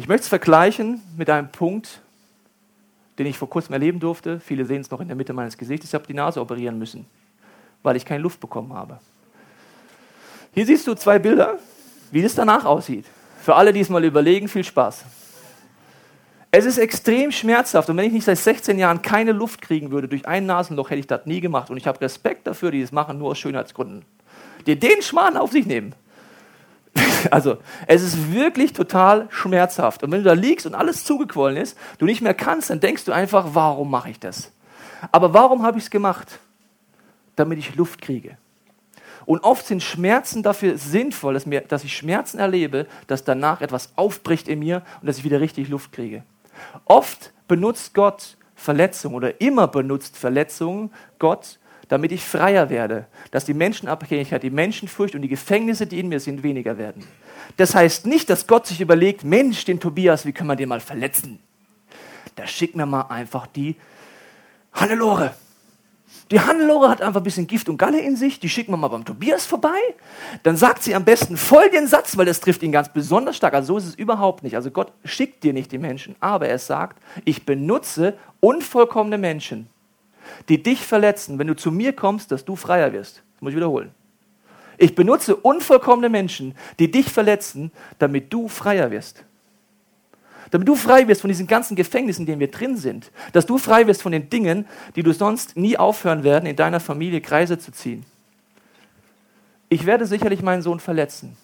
Ich 0.00 0.08
möchte 0.08 0.22
es 0.22 0.28
vergleichen 0.28 1.02
mit 1.18 1.28
einem 1.28 1.52
Punkt, 1.52 2.00
den 3.18 3.26
ich 3.26 3.36
vor 3.36 3.50
kurzem 3.50 3.74
erleben 3.74 4.00
durfte. 4.00 4.40
Viele 4.40 4.64
sehen 4.64 4.80
es 4.80 4.90
noch 4.90 5.02
in 5.02 5.08
der 5.08 5.14
Mitte 5.14 5.34
meines 5.34 5.58
Gesichts. 5.58 5.84
Ich 5.84 5.92
habe 5.92 6.06
die 6.06 6.14
Nase 6.14 6.40
operieren 6.40 6.78
müssen, 6.78 7.04
weil 7.82 7.96
ich 7.96 8.06
keine 8.06 8.22
Luft 8.22 8.40
bekommen 8.40 8.72
habe. 8.72 8.98
Hier 10.54 10.64
siehst 10.64 10.86
du 10.86 10.94
zwei 10.94 11.18
Bilder, 11.18 11.58
wie 12.12 12.22
es 12.22 12.34
danach 12.34 12.64
aussieht. 12.64 13.04
Für 13.42 13.56
alle, 13.56 13.74
die 13.74 13.80
es 13.80 13.90
mal 13.90 14.02
überlegen, 14.02 14.48
viel 14.48 14.64
Spaß. 14.64 15.04
Es 16.50 16.64
ist 16.64 16.78
extrem 16.78 17.30
schmerzhaft 17.30 17.90
und 17.90 17.98
wenn 17.98 18.06
ich 18.06 18.12
nicht 18.12 18.24
seit 18.24 18.38
16 18.38 18.78
Jahren 18.78 19.02
keine 19.02 19.32
Luft 19.32 19.60
kriegen 19.60 19.90
würde 19.90 20.08
durch 20.08 20.26
ein 20.26 20.46
Nasenloch, 20.46 20.88
hätte 20.88 21.00
ich 21.00 21.08
das 21.08 21.26
nie 21.26 21.42
gemacht. 21.42 21.68
Und 21.68 21.76
ich 21.76 21.86
habe 21.86 22.00
Respekt 22.00 22.46
dafür, 22.46 22.70
die 22.70 22.80
das 22.80 22.90
machen, 22.90 23.18
nur 23.18 23.32
aus 23.32 23.38
Schönheitsgründen. 23.38 24.06
Die 24.66 24.80
den 24.80 25.02
Schmarrn 25.02 25.36
auf 25.36 25.52
sich 25.52 25.66
nehmen. 25.66 25.94
Also, 27.30 27.58
es 27.86 28.02
ist 28.02 28.32
wirklich 28.32 28.72
total 28.72 29.26
schmerzhaft. 29.30 30.02
Und 30.02 30.12
wenn 30.12 30.22
du 30.22 30.28
da 30.28 30.34
liegst 30.34 30.66
und 30.66 30.74
alles 30.74 31.04
zugequollen 31.04 31.56
ist, 31.56 31.76
du 31.98 32.06
nicht 32.06 32.22
mehr 32.22 32.34
kannst, 32.34 32.70
dann 32.70 32.80
denkst 32.80 33.04
du 33.04 33.12
einfach, 33.12 33.48
warum 33.52 33.90
mache 33.90 34.10
ich 34.10 34.20
das? 34.20 34.52
Aber 35.12 35.34
warum 35.34 35.62
habe 35.62 35.78
ich 35.78 35.84
es 35.84 35.90
gemacht? 35.90 36.38
damit 37.40 37.58
ich 37.58 37.74
Luft 37.74 38.02
kriege. 38.02 38.36
Und 39.26 39.40
oft 39.40 39.66
sind 39.66 39.82
Schmerzen 39.82 40.42
dafür 40.42 40.78
sinnvoll, 40.78 41.34
dass, 41.34 41.46
mir, 41.46 41.62
dass 41.62 41.84
ich 41.84 41.96
Schmerzen 41.96 42.38
erlebe, 42.38 42.86
dass 43.06 43.24
danach 43.24 43.60
etwas 43.60 43.92
aufbricht 43.96 44.48
in 44.48 44.58
mir 44.58 44.82
und 45.00 45.06
dass 45.06 45.18
ich 45.18 45.24
wieder 45.24 45.40
richtig 45.40 45.68
Luft 45.68 45.92
kriege. 45.92 46.24
Oft 46.84 47.32
benutzt 47.48 47.94
Gott 47.94 48.36
Verletzungen 48.54 49.14
oder 49.14 49.40
immer 49.40 49.68
benutzt 49.68 50.16
Verletzungen 50.16 50.92
Gott, 51.18 51.58
damit 51.90 52.12
ich 52.12 52.24
freier 52.24 52.70
werde, 52.70 53.06
dass 53.32 53.44
die 53.44 53.52
Menschenabhängigkeit, 53.52 54.44
die 54.44 54.50
Menschenfurcht 54.50 55.16
und 55.16 55.22
die 55.22 55.28
Gefängnisse, 55.28 55.88
die 55.88 55.98
in 55.98 56.08
mir 56.08 56.20
sind, 56.20 56.44
weniger 56.44 56.78
werden. 56.78 57.04
Das 57.56 57.74
heißt 57.74 58.06
nicht, 58.06 58.30
dass 58.30 58.46
Gott 58.46 58.68
sich 58.68 58.80
überlegt, 58.80 59.24
Mensch, 59.24 59.64
den 59.64 59.80
Tobias, 59.80 60.24
wie 60.24 60.32
können 60.32 60.48
wir 60.48 60.54
den 60.54 60.68
mal 60.68 60.78
verletzen? 60.78 61.40
Da 62.36 62.46
schicken 62.46 62.78
wir 62.78 62.86
mal 62.86 63.02
einfach 63.02 63.48
die 63.48 63.74
Hannelore. 64.72 65.34
Die 66.30 66.38
Hannelore 66.38 66.88
hat 66.88 67.02
einfach 67.02 67.20
ein 67.20 67.24
bisschen 67.24 67.48
Gift 67.48 67.68
und 67.68 67.76
Galle 67.76 67.98
in 67.98 68.14
sich, 68.14 68.38
die 68.38 68.48
schicken 68.48 68.72
wir 68.72 68.76
mal 68.76 68.86
beim 68.86 69.04
Tobias 69.04 69.44
vorbei. 69.44 69.80
Dann 70.44 70.56
sagt 70.56 70.84
sie 70.84 70.94
am 70.94 71.04
besten 71.04 71.36
folgenden 71.36 71.88
Satz, 71.88 72.16
weil 72.16 72.26
das 72.26 72.38
trifft 72.38 72.62
ihn 72.62 72.70
ganz 72.70 72.92
besonders 72.92 73.36
stark. 73.36 73.54
Also 73.54 73.74
so 73.74 73.78
ist 73.78 73.88
es 73.88 73.94
überhaupt 73.96 74.44
nicht. 74.44 74.54
Also 74.54 74.70
Gott 74.70 74.92
schickt 75.04 75.42
dir 75.42 75.52
nicht 75.52 75.72
die 75.72 75.78
Menschen, 75.78 76.14
aber 76.20 76.46
er 76.46 76.60
sagt, 76.60 77.02
ich 77.24 77.44
benutze 77.44 78.16
unvollkommene 78.38 79.18
Menschen, 79.18 79.68
die 80.48 80.62
dich 80.62 80.84
verletzen, 80.86 81.38
wenn 81.38 81.46
du 81.46 81.56
zu 81.56 81.70
mir 81.70 81.92
kommst, 81.92 82.32
dass 82.32 82.44
du 82.44 82.56
freier 82.56 82.92
wirst. 82.92 83.22
Das 83.34 83.42
muss 83.42 83.50
ich 83.50 83.56
wiederholen. 83.56 83.94
Ich 84.78 84.94
benutze 84.94 85.36
unvollkommene 85.36 86.08
Menschen, 86.08 86.54
die 86.78 86.90
dich 86.90 87.10
verletzen, 87.10 87.70
damit 87.98 88.32
du 88.32 88.48
freier 88.48 88.90
wirst. 88.90 89.24
Damit 90.50 90.66
du 90.66 90.74
frei 90.74 91.06
wirst 91.06 91.20
von 91.20 91.28
diesen 91.28 91.46
ganzen 91.46 91.76
Gefängnissen, 91.76 92.22
in 92.22 92.26
denen 92.26 92.40
wir 92.40 92.50
drin 92.50 92.76
sind. 92.76 93.10
Dass 93.32 93.46
du 93.46 93.58
frei 93.58 93.86
wirst 93.86 94.02
von 94.02 94.12
den 94.12 94.30
Dingen, 94.30 94.66
die 94.96 95.02
du 95.02 95.12
sonst 95.12 95.56
nie 95.56 95.76
aufhören 95.76 96.24
werden, 96.24 96.46
in 96.46 96.56
deiner 96.56 96.80
Familie 96.80 97.20
Kreise 97.20 97.58
zu 97.58 97.72
ziehen. 97.72 98.04
Ich 99.68 99.86
werde 99.86 100.06
sicherlich 100.06 100.42
meinen 100.42 100.62
Sohn 100.62 100.80
verletzen. 100.80 101.36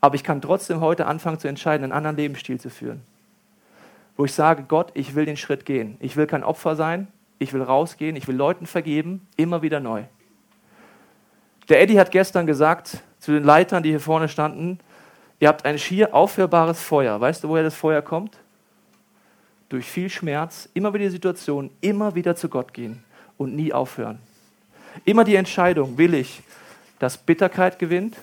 Aber 0.00 0.14
ich 0.14 0.24
kann 0.24 0.40
trotzdem 0.40 0.80
heute 0.80 1.06
anfangen 1.06 1.38
zu 1.38 1.48
entscheiden, 1.48 1.84
einen 1.84 1.92
anderen 1.92 2.16
Lebensstil 2.16 2.58
zu 2.58 2.70
führen. 2.70 3.02
Wo 4.16 4.24
ich 4.24 4.32
sage, 4.32 4.64
Gott, 4.66 4.92
ich 4.94 5.14
will 5.14 5.26
den 5.26 5.36
Schritt 5.36 5.66
gehen. 5.66 5.96
Ich 6.00 6.16
will 6.16 6.26
kein 6.26 6.42
Opfer 6.42 6.76
sein, 6.76 7.08
ich 7.40 7.54
will 7.54 7.62
rausgehen, 7.62 8.16
ich 8.16 8.28
will 8.28 8.36
Leuten 8.36 8.66
vergeben, 8.66 9.26
immer 9.36 9.62
wieder 9.62 9.80
neu. 9.80 10.04
Der 11.70 11.80
Eddie 11.80 11.98
hat 11.98 12.10
gestern 12.10 12.46
gesagt 12.46 12.98
zu 13.18 13.32
den 13.32 13.42
Leitern, 13.42 13.82
die 13.82 13.88
hier 13.88 14.00
vorne 14.00 14.28
standen, 14.28 14.78
ihr 15.40 15.48
habt 15.48 15.64
ein 15.64 15.78
schier 15.78 16.14
aufhörbares 16.14 16.80
Feuer. 16.82 17.18
Weißt 17.18 17.42
du, 17.42 17.48
woher 17.48 17.62
das 17.62 17.74
Feuer 17.74 18.02
kommt? 18.02 18.36
Durch 19.70 19.86
viel 19.86 20.10
Schmerz, 20.10 20.68
immer 20.74 20.92
wieder 20.92 21.06
die 21.06 21.10
Situation, 21.10 21.70
immer 21.80 22.14
wieder 22.14 22.36
zu 22.36 22.50
Gott 22.50 22.74
gehen 22.74 23.02
und 23.38 23.56
nie 23.56 23.72
aufhören. 23.72 24.18
Immer 25.06 25.24
die 25.24 25.36
Entscheidung, 25.36 25.96
will 25.96 26.12
ich, 26.12 26.42
dass 26.98 27.16
Bitterkeit 27.16 27.78
gewinnt 27.78 28.18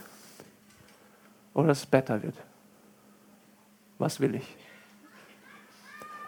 oder 1.56 1.70
dass 1.70 1.80
es 1.80 1.86
besser 1.88 2.22
wird? 2.22 2.36
Was 3.98 4.20
will 4.20 4.36
ich? 4.36 4.56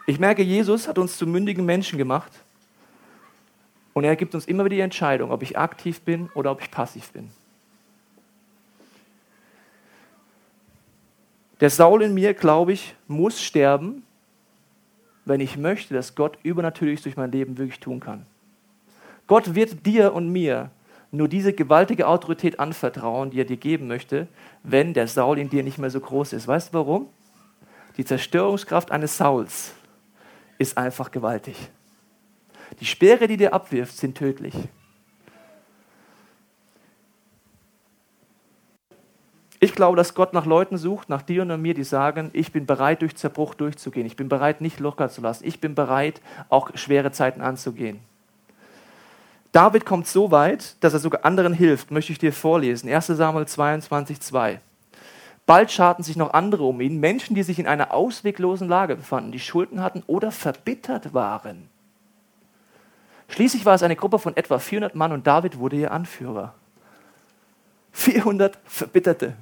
Ich 0.07 0.17
merke, 0.17 0.41
Jesus 0.41 0.87
hat 0.87 0.97
uns 0.97 1.17
zu 1.17 1.27
mündigen 1.27 1.65
Menschen 1.65 1.99
gemacht 1.99 2.31
und 3.99 4.05
er 4.05 4.15
gibt 4.15 4.33
uns 4.33 4.45
immer 4.45 4.63
wieder 4.63 4.77
die 4.77 4.81
Entscheidung, 4.81 5.29
ob 5.29 5.43
ich 5.43 5.57
aktiv 5.57 5.99
bin 5.99 6.29
oder 6.33 6.51
ob 6.51 6.61
ich 6.61 6.71
passiv 6.71 7.11
bin. 7.11 7.31
Der 11.59 11.69
Saul 11.69 12.03
in 12.03 12.13
mir, 12.13 12.33
glaube 12.33 12.71
ich, 12.71 12.95
muss 13.09 13.41
sterben, 13.41 14.03
wenn 15.25 15.41
ich 15.41 15.57
möchte, 15.57 15.93
dass 15.93 16.15
Gott 16.15 16.37
übernatürlich 16.43 17.01
durch 17.01 17.17
mein 17.17 17.29
Leben 17.33 17.57
wirklich 17.57 17.81
tun 17.81 17.99
kann. 17.99 18.25
Gott 19.27 19.53
wird 19.53 19.85
dir 19.85 20.13
und 20.13 20.29
mir 20.29 20.71
nur 21.11 21.27
diese 21.27 21.51
gewaltige 21.51 22.07
Autorität 22.07 22.57
anvertrauen, 22.57 23.31
die 23.31 23.41
er 23.41 23.45
dir 23.45 23.57
geben 23.57 23.87
möchte, 23.87 24.29
wenn 24.63 24.93
der 24.93 25.09
Saul 25.09 25.37
in 25.37 25.49
dir 25.49 25.61
nicht 25.61 25.77
mehr 25.77 25.89
so 25.89 25.99
groß 25.99 26.31
ist. 26.31 26.47
Weißt 26.47 26.69
du 26.69 26.77
warum? 26.77 27.07
Die 27.97 28.05
Zerstörungskraft 28.05 28.91
eines 28.91 29.17
Sauls 29.17 29.73
ist 30.57 30.77
einfach 30.77 31.11
gewaltig. 31.11 31.69
Die 32.79 32.85
Speere, 32.85 33.27
die 33.27 33.37
dir 33.37 33.53
abwirft, 33.53 33.97
sind 33.97 34.17
tödlich. 34.17 34.55
Ich 39.61 39.75
glaube, 39.75 39.97
dass 39.97 40.13
Gott 40.13 40.33
nach 40.33 40.45
Leuten 40.45 40.77
sucht, 40.77 41.09
nach 41.09 41.21
dir 41.21 41.41
und 41.41 41.49
nach 41.49 41.57
mir, 41.57 41.73
die 41.73 41.83
sagen, 41.83 42.29
ich 42.31 42.53
bin 42.53 42.65
bereit, 42.65 43.01
durch 43.01 43.17
Zerbruch 43.17 43.53
durchzugehen. 43.53 44.07
Ich 44.07 44.15
bin 44.15 44.29
bereit, 44.29 44.61
nicht 44.61 44.79
locker 44.79 45.09
zu 45.09 45.19
lassen. 45.19 45.45
Ich 45.45 45.59
bin 45.59 45.75
bereit, 45.75 46.21
auch 46.47 46.71
schwere 46.75 47.11
Zeiten 47.11 47.41
anzugehen. 47.41 47.99
David 49.51 49.85
kommt 49.85 50.07
so 50.07 50.31
weit, 50.31 50.81
dass 50.81 50.93
er 50.93 50.99
sogar 50.99 51.25
anderen 51.25 51.53
hilft. 51.53 51.91
Möchte 51.91 52.13
ich 52.13 52.19
dir 52.19 52.31
vorlesen. 52.31 52.89
1 52.89 53.07
Samuel 53.07 53.47
22, 53.47 54.21
2. 54.21 54.61
Bald 55.45 55.71
scharten 55.71 56.03
sich 56.03 56.15
noch 56.15 56.33
andere 56.33 56.63
um 56.63 56.79
ihn, 56.79 56.99
Menschen, 56.99 57.35
die 57.35 57.43
sich 57.43 57.59
in 57.59 57.67
einer 57.67 57.93
ausweglosen 57.93 58.69
Lage 58.69 58.95
befanden, 58.95 59.31
die 59.31 59.39
Schulden 59.39 59.81
hatten 59.81 60.03
oder 60.05 60.31
verbittert 60.31 61.13
waren. 61.13 61.69
Schließlich 63.29 63.65
war 63.65 63.75
es 63.75 63.83
eine 63.83 63.95
Gruppe 63.95 64.19
von 64.19 64.35
etwa 64.35 64.59
400 64.59 64.95
Mann 64.95 65.11
und 65.11 65.25
David 65.25 65.57
wurde 65.57 65.77
ihr 65.77 65.91
Anführer. 65.91 66.53
400 67.93 68.57
Verbitterte. 68.65 69.35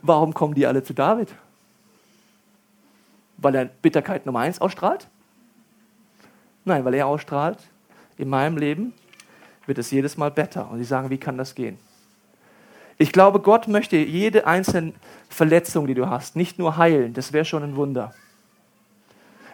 Warum 0.00 0.32
kommen 0.32 0.54
die 0.54 0.66
alle 0.66 0.82
zu 0.82 0.94
David? 0.94 1.28
Weil 3.36 3.54
er 3.54 3.64
Bitterkeit 3.66 4.24
Nummer 4.24 4.40
eins 4.40 4.60
ausstrahlt? 4.60 5.08
Nein, 6.64 6.84
weil 6.84 6.94
er 6.94 7.06
ausstrahlt, 7.06 7.58
in 8.16 8.28
meinem 8.28 8.56
Leben 8.56 8.94
wird 9.66 9.78
es 9.78 9.90
jedes 9.90 10.16
Mal 10.16 10.30
besser. 10.30 10.70
Und 10.70 10.78
sie 10.78 10.84
sagen, 10.84 11.10
wie 11.10 11.18
kann 11.18 11.36
das 11.36 11.54
gehen? 11.54 11.78
Ich 12.98 13.12
glaube, 13.12 13.40
Gott 13.40 13.66
möchte 13.66 13.96
jede 13.96 14.46
einzelne 14.46 14.92
Verletzung, 15.28 15.86
die 15.88 15.94
du 15.94 16.08
hast, 16.08 16.36
nicht 16.36 16.58
nur 16.58 16.76
heilen. 16.76 17.14
Das 17.14 17.32
wäre 17.32 17.44
schon 17.44 17.64
ein 17.64 17.74
Wunder. 17.74 18.14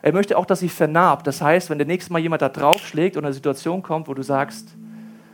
Er 0.03 0.13
möchte 0.13 0.37
auch, 0.39 0.47
dass 0.47 0.61
sie 0.61 0.69
vernarbt. 0.69 1.27
Das 1.27 1.41
heißt, 1.43 1.71
wenn 1.71 1.79
der 1.79 1.87
nächste 1.87 2.13
Mal 2.13 2.21
jemand 2.21 2.43
da 2.43 2.49
draufschlägt 2.49 3.17
und 3.17 3.25
eine 3.25 3.35
Situation 3.35 3.83
kommt, 3.83 4.09
wo 4.09 4.15
du 4.15 4.23
sagst, 4.23 4.75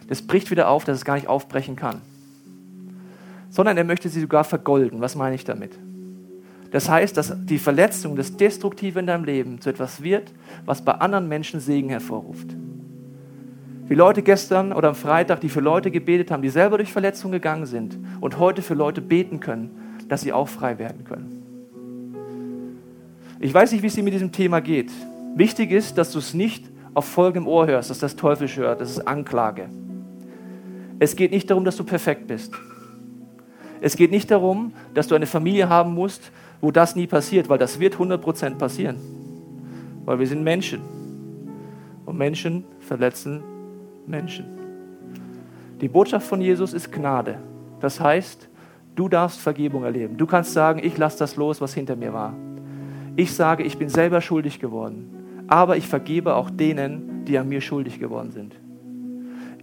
das 0.08 0.22
bricht 0.22 0.50
wieder 0.50 0.68
auf, 0.68 0.84
dass 0.84 0.98
es 0.98 1.04
gar 1.04 1.14
nicht 1.14 1.28
aufbrechen 1.28 1.76
kann. 1.76 2.00
Sondern 3.50 3.76
er 3.76 3.84
möchte 3.84 4.08
sie 4.08 4.20
sogar 4.20 4.44
vergolden. 4.44 5.00
Was 5.00 5.16
meine 5.16 5.34
ich 5.34 5.44
damit? 5.44 5.78
Das 6.70 6.88
heißt, 6.88 7.16
dass 7.16 7.34
die 7.44 7.58
Verletzung, 7.58 8.16
das 8.16 8.36
Destruktive 8.36 8.98
in 8.98 9.06
deinem 9.06 9.24
Leben 9.24 9.60
zu 9.60 9.70
etwas 9.70 10.02
wird, 10.02 10.32
was 10.64 10.82
bei 10.82 10.92
anderen 10.92 11.28
Menschen 11.28 11.60
Segen 11.60 11.88
hervorruft. 11.88 12.48
Wie 13.86 13.94
Leute 13.94 14.22
gestern 14.22 14.72
oder 14.72 14.88
am 14.88 14.94
Freitag, 14.94 15.40
die 15.40 15.50
für 15.50 15.60
Leute 15.60 15.90
gebetet 15.90 16.30
haben, 16.30 16.42
die 16.42 16.48
selber 16.48 16.78
durch 16.78 16.90
Verletzungen 16.90 17.32
gegangen 17.32 17.66
sind 17.66 17.98
und 18.20 18.38
heute 18.38 18.62
für 18.62 18.74
Leute 18.74 19.02
beten 19.02 19.40
können, 19.40 19.70
dass 20.08 20.22
sie 20.22 20.32
auch 20.32 20.48
frei 20.48 20.78
werden 20.78 21.04
können. 21.04 21.33
Ich 23.44 23.52
weiß 23.52 23.72
nicht, 23.72 23.82
wie 23.82 23.88
es 23.88 23.94
dir 23.94 24.02
mit 24.02 24.14
diesem 24.14 24.32
Thema 24.32 24.60
geht. 24.60 24.90
Wichtig 25.34 25.70
ist, 25.70 25.98
dass 25.98 26.10
du 26.12 26.18
es 26.18 26.32
nicht 26.32 26.64
auf 26.94 27.04
folgendem 27.04 27.46
Ohr 27.46 27.66
hörst, 27.66 27.90
dass 27.90 27.98
das 27.98 28.16
Teufel 28.16 28.48
hört, 28.48 28.80
das 28.80 28.92
ist 28.92 29.06
Anklage. 29.06 29.68
Es 30.98 31.14
geht 31.14 31.30
nicht 31.30 31.50
darum, 31.50 31.62
dass 31.62 31.76
du 31.76 31.84
perfekt 31.84 32.26
bist. 32.26 32.54
Es 33.82 33.96
geht 33.96 34.10
nicht 34.10 34.30
darum, 34.30 34.72
dass 34.94 35.08
du 35.08 35.14
eine 35.14 35.26
Familie 35.26 35.68
haben 35.68 35.92
musst, 35.92 36.32
wo 36.62 36.70
das 36.70 36.96
nie 36.96 37.06
passiert, 37.06 37.50
weil 37.50 37.58
das 37.58 37.78
wird 37.78 37.96
100% 37.96 38.54
passieren. 38.54 38.96
Weil 40.06 40.18
wir 40.18 40.26
sind 40.26 40.42
Menschen. 40.42 40.80
Und 42.06 42.16
Menschen 42.16 42.64
verletzen 42.80 43.42
Menschen. 44.06 44.46
Die 45.82 45.88
Botschaft 45.88 46.26
von 46.26 46.40
Jesus 46.40 46.72
ist 46.72 46.90
Gnade. 46.90 47.40
Das 47.80 48.00
heißt, 48.00 48.48
du 48.96 49.10
darfst 49.10 49.38
Vergebung 49.38 49.84
erleben. 49.84 50.16
Du 50.16 50.24
kannst 50.24 50.54
sagen, 50.54 50.80
ich 50.82 50.96
lasse 50.96 51.18
das 51.18 51.36
los, 51.36 51.60
was 51.60 51.74
hinter 51.74 51.94
mir 51.94 52.14
war. 52.14 52.32
Ich 53.16 53.34
sage, 53.34 53.62
ich 53.62 53.78
bin 53.78 53.88
selber 53.88 54.20
schuldig 54.20 54.58
geworden, 54.58 55.44
aber 55.46 55.76
ich 55.76 55.86
vergebe 55.86 56.34
auch 56.34 56.50
denen, 56.50 57.24
die 57.26 57.38
an 57.38 57.48
mir 57.48 57.60
schuldig 57.60 58.00
geworden 58.00 58.32
sind. 58.32 58.56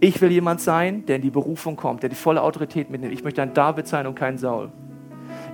Ich 0.00 0.20
will 0.20 0.32
jemand 0.32 0.60
sein, 0.60 1.06
der 1.06 1.16
in 1.16 1.22
die 1.22 1.30
Berufung 1.30 1.76
kommt, 1.76 2.02
der 2.02 2.10
die 2.10 2.16
volle 2.16 2.42
Autorität 2.42 2.90
mitnimmt. 2.90 3.12
Ich 3.12 3.22
möchte 3.22 3.42
ein 3.42 3.54
David 3.54 3.86
sein 3.86 4.06
und 4.06 4.14
kein 4.14 4.38
Saul. 4.38 4.72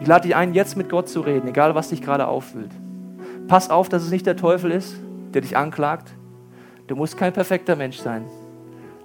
Ich 0.01 0.07
lade 0.07 0.29
dich 0.29 0.37
ein, 0.37 0.55
jetzt 0.55 0.77
mit 0.77 0.89
Gott 0.89 1.09
zu 1.09 1.21
reden, 1.21 1.49
egal 1.49 1.75
was 1.75 1.89
dich 1.89 2.01
gerade 2.01 2.27
auffüllt. 2.27 2.71
Pass 3.49 3.69
auf, 3.69 3.89
dass 3.89 4.05
es 4.05 4.11
nicht 4.11 4.27
der 4.27 4.37
Teufel 4.37 4.71
ist, 4.71 4.97
der 5.35 5.43
dich 5.43 5.57
anklagt. 5.57 6.15
Du 6.87 6.97
musst 6.97 7.19
kein 7.19 7.33
perfekter 7.33 7.77
Mensch 7.77 7.99
sein. 7.99 8.25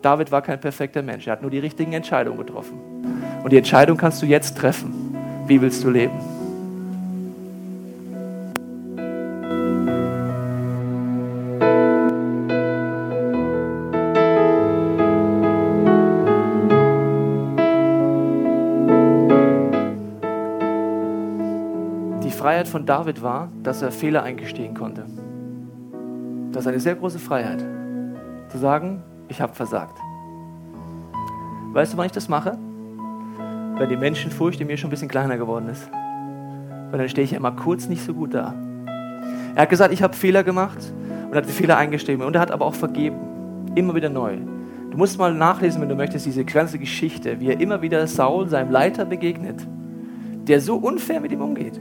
David 0.01 0.31
war 0.31 0.41
kein 0.41 0.59
perfekter 0.59 1.01
Mensch. 1.01 1.27
Er 1.27 1.33
hat 1.33 1.41
nur 1.41 1.51
die 1.51 1.59
richtigen 1.59 1.93
Entscheidungen 1.93 2.37
getroffen. 2.37 2.77
Und 3.43 3.51
die 3.51 3.57
Entscheidung 3.57 3.97
kannst 3.97 4.21
du 4.21 4.25
jetzt 4.25 4.57
treffen. 4.57 5.15
Wie 5.47 5.59
willst 5.59 5.83
du 5.83 5.89
leben? 5.89 6.32
Von 22.83 22.87
David 22.87 23.23
war, 23.23 23.47
dass 23.63 23.81
er 23.81 23.93
Fehler 23.93 24.23
eingestehen 24.23 24.73
konnte. 24.73 25.05
Das 26.51 26.63
ist 26.63 26.67
eine 26.67 26.81
sehr 26.81 26.95
große 26.95 27.17
Freiheit. 27.17 27.63
Zu 28.49 28.57
sagen, 28.57 29.01
ich 29.29 29.39
habe 29.39 29.53
versagt. 29.53 29.97
Weißt 31.71 31.93
du, 31.93 31.97
wann 31.97 32.07
ich 32.07 32.11
das 32.11 32.27
mache? 32.27 32.57
Wenn 33.77 33.87
die 33.87 33.95
Menschenfurcht 33.95 34.59
in 34.59 34.67
mir 34.67 34.75
schon 34.75 34.89
ein 34.89 34.91
bisschen 34.91 35.07
kleiner 35.07 35.37
geworden 35.37 35.69
ist. 35.69 35.89
Weil 36.91 36.99
dann 36.99 37.07
stehe 37.07 37.23
ich 37.23 37.31
immer 37.31 37.53
kurz 37.53 37.87
nicht 37.87 38.03
so 38.03 38.13
gut 38.13 38.33
da. 38.33 38.53
Er 39.55 39.61
hat 39.61 39.69
gesagt, 39.69 39.93
ich 39.93 40.03
habe 40.03 40.13
Fehler 40.13 40.43
gemacht 40.43 40.79
und 41.29 41.37
hat 41.37 41.47
die 41.47 41.53
Fehler 41.53 41.77
eingestehen. 41.77 42.21
Und 42.21 42.35
er 42.35 42.41
hat 42.41 42.51
aber 42.51 42.65
auch 42.65 42.75
vergeben. 42.75 43.15
Immer 43.75 43.95
wieder 43.95 44.09
neu. 44.09 44.39
Du 44.91 44.97
musst 44.97 45.17
mal 45.17 45.33
nachlesen, 45.33 45.81
wenn 45.81 45.87
du 45.87 45.95
möchtest, 45.95 46.25
diese 46.25 46.43
ganze 46.43 46.77
Geschichte, 46.79 47.39
wie 47.39 47.47
er 47.47 47.61
immer 47.61 47.81
wieder 47.81 48.05
Saul, 48.07 48.49
seinem 48.49 48.71
Leiter, 48.71 49.05
begegnet, 49.05 49.65
der 50.49 50.59
so 50.59 50.75
unfair 50.75 51.21
mit 51.21 51.31
ihm 51.31 51.41
umgeht. 51.41 51.79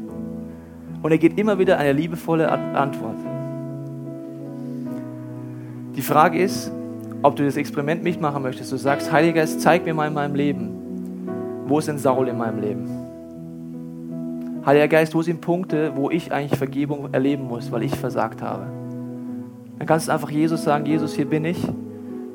Und 1.02 1.10
er 1.10 1.18
geht 1.18 1.38
immer 1.38 1.58
wieder 1.58 1.78
eine 1.78 1.92
liebevolle 1.92 2.50
Antwort. 2.50 3.18
Die 5.96 6.02
Frage 6.02 6.38
ist, 6.38 6.72
ob 7.22 7.36
du 7.36 7.44
das 7.44 7.56
Experiment 7.56 8.02
mitmachen 8.02 8.42
möchtest. 8.42 8.72
Du 8.72 8.76
sagst, 8.76 9.12
Heiliger 9.12 9.40
Geist, 9.40 9.60
zeig 9.60 9.84
mir 9.84 9.94
mal 9.94 10.08
in 10.08 10.14
meinem 10.14 10.34
Leben, 10.34 10.70
wo 11.66 11.78
ist 11.78 11.88
denn 11.88 11.98
Saul 11.98 12.28
in 12.28 12.38
meinem 12.38 12.60
Leben? 12.60 12.88
Heiliger 14.64 14.88
Geist, 14.88 15.14
wo 15.14 15.22
sind 15.22 15.40
Punkte, 15.40 15.92
wo 15.96 16.08
ich 16.10 16.32
eigentlich 16.32 16.56
Vergebung 16.56 17.12
erleben 17.12 17.48
muss, 17.48 17.70
weil 17.72 17.82
ich 17.82 17.94
versagt 17.96 18.42
habe? 18.42 18.66
Dann 19.78 19.86
kannst 19.86 20.08
du 20.08 20.12
einfach 20.12 20.30
Jesus 20.30 20.62
sagen, 20.62 20.86
Jesus, 20.86 21.14
hier 21.14 21.26
bin 21.26 21.44
ich 21.44 21.58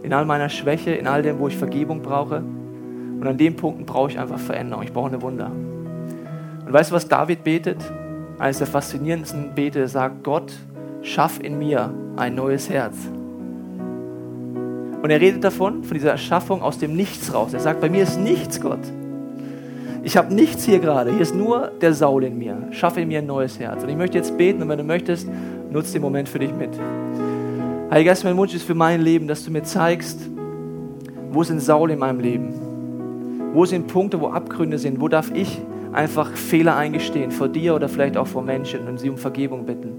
in 0.04 0.14
all 0.14 0.26
meiner 0.26 0.50
Schwäche, 0.50 0.92
in 0.92 1.08
all 1.08 1.22
dem, 1.22 1.40
wo 1.40 1.48
ich 1.48 1.58
Vergebung 1.58 2.02
brauche. 2.02 2.38
Und 2.38 3.26
an 3.26 3.38
den 3.38 3.56
Punkten 3.56 3.86
brauche 3.86 4.12
ich 4.12 4.20
einfach 4.20 4.40
Veränderung. 4.40 4.84
Ich 4.84 4.94
brauche 4.94 5.08
eine 5.08 5.22
Wunder. 5.22 5.52
Und 6.66 6.74
weißt 6.74 6.92
du, 6.92 6.96
was 6.96 7.08
David 7.08 7.44
betet? 7.44 7.78
Eines 8.40 8.60
der 8.60 8.68
faszinierendsten 8.68 9.56
Bete, 9.56 9.88
sagt, 9.88 10.24
Gott, 10.24 10.54
schaff 11.02 11.40
in 11.42 11.58
mir 11.58 11.94
ein 12.18 12.36
neues 12.36 12.70
Herz. 12.70 12.96
Und 15.02 15.10
er 15.10 15.22
redet 15.22 15.44
davon, 15.44 15.84
von 15.84 15.94
dieser 15.94 16.12
Erschaffung 16.12 16.62
aus 16.62 16.78
dem 16.78 16.96
Nichts 16.96 17.34
raus. 17.34 17.54
Er 17.54 17.60
sagt, 17.60 17.82
bei 17.82 17.90
mir 17.90 18.04
ist 18.04 18.20
nichts, 18.20 18.62
Gott. 18.62 18.80
Ich 20.04 20.18
habe 20.18 20.34
nichts 20.34 20.66
hier 20.66 20.80
gerade. 20.80 21.12
Hier 21.12 21.22
ist 21.22 21.36
nur 21.36 21.72
der 21.82 21.94
Saul 21.94 22.24
in 22.24 22.38
mir. 22.38 22.68
Schaffe 22.72 23.02
in 23.02 23.08
mir 23.08 23.20
ein 23.20 23.26
neues 23.26 23.60
Herz. 23.60 23.84
Und 23.84 23.90
ich 23.90 23.98
möchte 23.98 24.18
jetzt 24.18 24.38
beten 24.38 24.62
und 24.62 24.70
wenn 24.70 24.78
du 24.78 24.84
möchtest, 24.84 25.28
nutze 25.72 25.94
den 25.94 26.02
Moment 26.02 26.30
für 26.30 26.40
dich 26.40 26.54
mit. 26.54 26.70
Heiliger 27.90 28.12
Geist, 28.12 28.24
mein 28.24 28.38
Wunsch 28.38 28.54
ist 28.54 28.64
für 28.64 28.76
mein 28.76 29.02
Leben, 29.02 29.28
dass 29.28 29.44
du 29.44 29.52
mir 29.52 29.64
zeigst, 29.64 30.20
wo 31.32 31.44
sind 31.44 31.62
Saul 31.62 31.92
in 31.92 32.00
meinem 32.00 32.20
Leben? 32.20 32.54
Wo 33.54 33.66
sind 33.66 33.88
Punkte, 33.88 34.20
wo 34.22 34.28
Abgründe 34.28 34.78
sind? 34.78 35.02
Wo 35.02 35.08
darf 35.08 35.32
ich 35.34 35.60
einfach 35.98 36.32
Fehler 36.38 36.78
eingestehen 36.78 37.32
vor 37.32 37.50
dir 37.50 37.74
oder 37.74 37.90
vielleicht 37.90 38.18
auch 38.18 38.28
vor 38.28 38.44
Menschen 38.44 38.88
und 38.88 39.00
sie 39.00 39.10
um 39.10 39.18
Vergebung 39.18 39.66
bitten? 39.66 39.90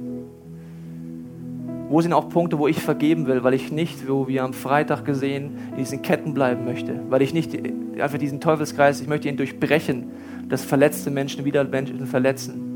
Wo 1.88 2.00
sind 2.00 2.12
auch 2.12 2.28
Punkte, 2.28 2.58
wo 2.58 2.68
ich 2.68 2.80
vergeben 2.80 3.26
will, 3.26 3.42
weil 3.42 3.54
ich 3.54 3.72
nicht, 3.72 4.08
wo 4.08 4.28
wir 4.28 4.44
am 4.44 4.52
Freitag 4.52 5.04
gesehen, 5.04 5.58
in 5.72 5.78
diesen 5.78 6.02
Ketten 6.02 6.34
bleiben 6.34 6.64
möchte? 6.64 7.00
Weil 7.08 7.22
ich 7.22 7.34
nicht 7.34 7.56
einfach 8.00 8.18
diesen 8.18 8.40
Teufelskreis, 8.40 9.00
ich 9.00 9.08
möchte 9.08 9.28
ihn 9.28 9.37
durchbrechen, 9.37 10.04
dass 10.48 10.64
verletzte 10.64 11.11
Menschen 11.11 11.44
wieder 11.44 11.64
Menschen 11.64 12.06
verletzen. 12.06 12.68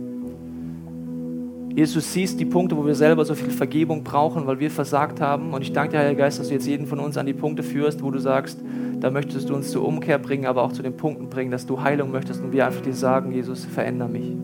Jesus, 1.76 1.94
du 1.94 2.00
siehst 2.00 2.40
die 2.40 2.44
Punkte, 2.44 2.76
wo 2.76 2.84
wir 2.84 2.94
selber 2.94 3.24
so 3.24 3.34
viel 3.34 3.50
Vergebung 3.50 4.02
brauchen, 4.02 4.46
weil 4.46 4.58
wir 4.58 4.70
versagt 4.70 5.20
haben. 5.20 5.54
Und 5.54 5.62
ich 5.62 5.72
danke 5.72 5.92
dir, 5.92 5.98
Heiliger 6.00 6.24
Geist, 6.24 6.38
dass 6.38 6.48
du 6.48 6.54
jetzt 6.54 6.66
jeden 6.66 6.86
von 6.86 6.98
uns 6.98 7.16
an 7.16 7.24
die 7.24 7.32
Punkte 7.32 7.62
führst, 7.62 8.02
wo 8.02 8.10
du 8.10 8.18
sagst, 8.18 8.60
da 9.02 9.10
möchtest 9.10 9.50
du 9.50 9.56
uns 9.56 9.72
zur 9.72 9.84
Umkehr 9.84 10.16
bringen, 10.18 10.46
aber 10.46 10.62
auch 10.62 10.70
zu 10.70 10.80
den 10.80 10.96
Punkten 10.96 11.28
bringen, 11.28 11.50
dass 11.50 11.66
du 11.66 11.82
Heilung 11.82 12.12
möchtest 12.12 12.40
und 12.40 12.52
wir 12.52 12.66
einfach 12.66 12.82
dir 12.82 12.94
sagen, 12.94 13.32
Jesus, 13.32 13.64
veränder 13.64 14.06
mich. 14.06 14.36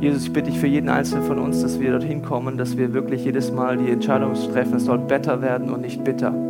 Jesus, 0.00 0.24
ich 0.24 0.32
bitte 0.32 0.50
dich 0.50 0.58
für 0.58 0.66
jeden 0.66 0.88
Einzelnen 0.88 1.24
von 1.24 1.38
uns, 1.38 1.62
dass 1.62 1.78
wir 1.78 1.92
dorthin 1.92 2.22
kommen, 2.22 2.58
dass 2.58 2.76
wir 2.76 2.92
wirklich 2.92 3.24
jedes 3.24 3.52
Mal 3.52 3.76
die 3.76 3.90
Entscheidung 3.90 4.34
treffen, 4.34 4.74
es 4.74 4.86
soll 4.86 4.98
besser 4.98 5.40
werden 5.40 5.70
und 5.70 5.82
nicht 5.82 6.02
bitter. 6.02 6.45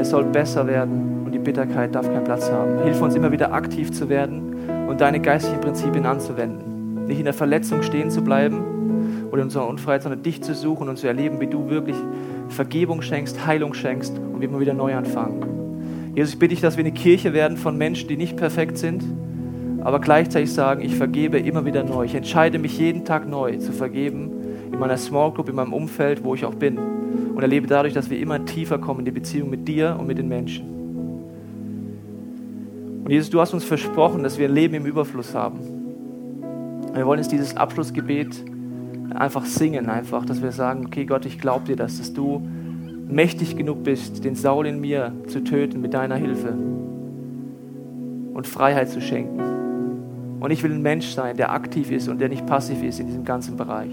Es 0.00 0.08
soll 0.08 0.24
besser 0.24 0.66
werden 0.66 1.24
und 1.26 1.32
die 1.32 1.38
Bitterkeit 1.38 1.94
darf 1.94 2.06
keinen 2.06 2.24
Platz 2.24 2.50
haben. 2.50 2.82
Hilf 2.84 3.02
uns 3.02 3.14
immer 3.14 3.30
wieder 3.32 3.52
aktiv 3.52 3.92
zu 3.92 4.08
werden 4.08 4.54
und 4.88 4.98
deine 5.02 5.20
geistlichen 5.20 5.60
Prinzipien 5.60 6.06
anzuwenden. 6.06 7.04
Nicht 7.06 7.18
in 7.18 7.26
der 7.26 7.34
Verletzung 7.34 7.82
stehen 7.82 8.10
zu 8.10 8.22
bleiben 8.22 9.28
oder 9.30 9.42
in 9.42 9.48
unserer 9.48 9.68
Unfreiheit, 9.68 10.02
sondern 10.02 10.22
dich 10.22 10.42
zu 10.42 10.54
suchen 10.54 10.88
und 10.88 10.96
zu 10.96 11.06
erleben, 11.06 11.38
wie 11.38 11.48
du 11.48 11.68
wirklich 11.68 11.96
Vergebung 12.48 13.02
schenkst, 13.02 13.46
Heilung 13.46 13.74
schenkst 13.74 14.18
und 14.18 14.40
wir 14.40 14.48
immer 14.48 14.60
wieder 14.60 14.72
neu 14.72 14.94
anfangen. 14.94 16.12
Jesus, 16.14 16.32
ich 16.32 16.38
bitte 16.38 16.54
dich, 16.54 16.62
dass 16.62 16.78
wir 16.78 16.84
eine 16.84 16.92
Kirche 16.92 17.34
werden 17.34 17.58
von 17.58 17.76
Menschen, 17.76 18.08
die 18.08 18.16
nicht 18.16 18.38
perfekt 18.38 18.78
sind, 18.78 19.04
aber 19.82 20.00
gleichzeitig 20.00 20.50
sagen, 20.50 20.80
ich 20.80 20.96
vergebe 20.96 21.38
immer 21.38 21.66
wieder 21.66 21.84
neu. 21.84 22.06
Ich 22.06 22.14
entscheide 22.14 22.58
mich 22.58 22.78
jeden 22.78 23.04
Tag 23.04 23.28
neu 23.28 23.58
zu 23.58 23.72
vergeben, 23.72 24.30
in 24.72 24.78
meiner 24.78 24.96
Small 24.96 25.30
Group, 25.32 25.50
in 25.50 25.56
meinem 25.56 25.74
Umfeld, 25.74 26.24
wo 26.24 26.34
ich 26.34 26.46
auch 26.46 26.54
bin. 26.54 26.99
Und 27.40 27.44
erlebe 27.44 27.66
dadurch, 27.66 27.94
dass 27.94 28.10
wir 28.10 28.18
immer 28.18 28.44
tiefer 28.44 28.76
kommen 28.76 28.98
in 28.98 29.06
die 29.06 29.12
Beziehung 29.12 29.48
mit 29.48 29.66
dir 29.66 29.96
und 29.98 30.06
mit 30.06 30.18
den 30.18 30.28
Menschen. 30.28 30.66
Und 33.02 33.10
Jesus, 33.10 33.30
du 33.30 33.40
hast 33.40 33.54
uns 33.54 33.64
versprochen, 33.64 34.22
dass 34.22 34.38
wir 34.38 34.46
ein 34.46 34.52
Leben 34.52 34.74
im 34.74 34.84
Überfluss 34.84 35.34
haben. 35.34 35.58
Wir 36.92 37.06
wollen 37.06 37.18
jetzt 37.18 37.32
dieses 37.32 37.56
Abschlussgebet 37.56 38.44
einfach 39.14 39.46
singen, 39.46 39.88
einfach, 39.88 40.26
dass 40.26 40.42
wir 40.42 40.52
sagen, 40.52 40.84
okay 40.84 41.06
Gott, 41.06 41.24
ich 41.24 41.38
glaube 41.38 41.64
dir 41.64 41.76
das, 41.76 41.96
dass 41.96 42.12
du 42.12 42.46
mächtig 43.08 43.56
genug 43.56 43.84
bist, 43.84 44.22
den 44.22 44.34
Saul 44.34 44.66
in 44.66 44.78
mir 44.78 45.14
zu 45.26 45.42
töten 45.42 45.80
mit 45.80 45.94
deiner 45.94 46.16
Hilfe 46.16 46.52
und 48.34 48.46
Freiheit 48.46 48.90
zu 48.90 49.00
schenken. 49.00 49.40
Und 50.40 50.50
ich 50.50 50.62
will 50.62 50.72
ein 50.72 50.82
Mensch 50.82 51.06
sein, 51.06 51.38
der 51.38 51.52
aktiv 51.52 51.90
ist 51.90 52.06
und 52.08 52.20
der 52.20 52.28
nicht 52.28 52.44
passiv 52.44 52.82
ist 52.82 53.00
in 53.00 53.06
diesem 53.06 53.24
ganzen 53.24 53.56
Bereich. 53.56 53.92